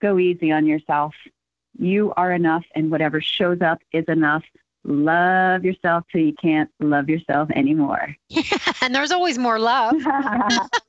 go 0.00 0.18
easy 0.18 0.52
on 0.52 0.66
yourself. 0.66 1.14
You 1.78 2.12
are 2.16 2.32
enough, 2.32 2.64
and 2.74 2.90
whatever 2.90 3.20
shows 3.20 3.60
up 3.62 3.80
is 3.92 4.04
enough. 4.08 4.42
Love 4.84 5.64
yourself 5.64 6.04
till 6.10 6.22
you 6.22 6.34
can't 6.34 6.70
love 6.80 7.08
yourself 7.08 7.50
anymore. 7.50 8.16
and 8.82 8.94
there's 8.94 9.12
always 9.12 9.38
more 9.38 9.58
love. 9.58 9.94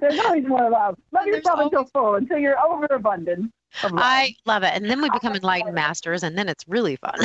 there's 0.00 0.18
always 0.20 0.46
more 0.46 0.70
love. 0.70 0.96
Love 1.12 1.24
and 1.24 1.34
yourself 1.34 1.60
until 1.60 1.84
full, 1.86 2.14
until 2.16 2.38
you're 2.38 2.58
overabundant. 2.60 3.52
I 3.82 4.34
love 4.46 4.62
it. 4.62 4.72
And 4.74 4.88
then 4.88 5.02
we 5.02 5.10
become 5.10 5.34
enlightened 5.34 5.74
masters, 5.74 6.22
and 6.22 6.36
then 6.36 6.48
it's 6.48 6.64
really 6.66 6.96
fun. 6.96 7.14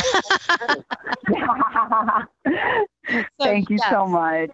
so, 3.10 3.24
Thank 3.40 3.70
you 3.70 3.78
yes. 3.80 3.90
so 3.90 4.08
much. 4.08 4.50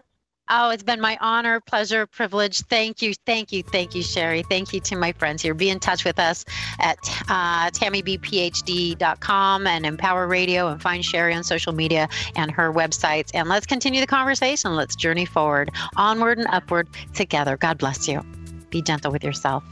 Oh, 0.52 0.72
it's 0.72 0.82
been 0.82 1.00
my 1.00 1.18
honor, 1.22 1.60
pleasure, 1.60 2.08
privilege. 2.08 2.62
Thank 2.62 3.04
you, 3.04 3.14
thank 3.26 3.52
you, 3.52 3.62
thank 3.62 3.94
you, 3.94 4.02
Shari. 4.02 4.42
Thank 4.42 4.74
you 4.74 4.80
to 4.82 4.96
my 4.96 5.12
friends 5.12 5.44
here. 5.44 5.54
Be 5.54 5.70
in 5.70 5.80
touch 5.80 6.04
with 6.04 6.18
us 6.18 6.44
at 6.80 6.98
uh, 7.30 7.70
TammyBPhD.com 7.70 9.68
and 9.68 9.86
Empower 9.86 10.28
Radio 10.28 10.70
and 10.70 10.82
find 10.82 11.06
Shari 11.06 11.36
on 11.36 11.44
social 11.44 11.72
media 11.72 12.10
and 12.36 12.50
her 12.50 12.74
websites. 12.74 13.30
And 13.36 13.48
let's 13.48 13.68
continue 13.68 14.02
the 14.02 14.08
conversation. 14.08 14.76
Let's 14.76 14.96
journey 14.96 15.26
forward, 15.26 15.70
onward 15.96 16.40
and 16.40 16.48
upward 16.50 16.88
together. 17.14 17.56
God 17.56 17.78
bless 17.78 18.08
you. 18.08 18.24
Be 18.72 18.82
gentle 18.82 19.12
with 19.12 19.24
yourself. 19.24 19.64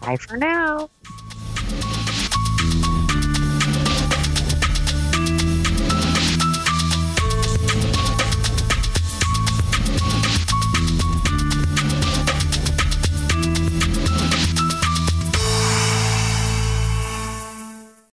Bye 0.00 0.16
for 0.16 0.36
now. 0.36 0.88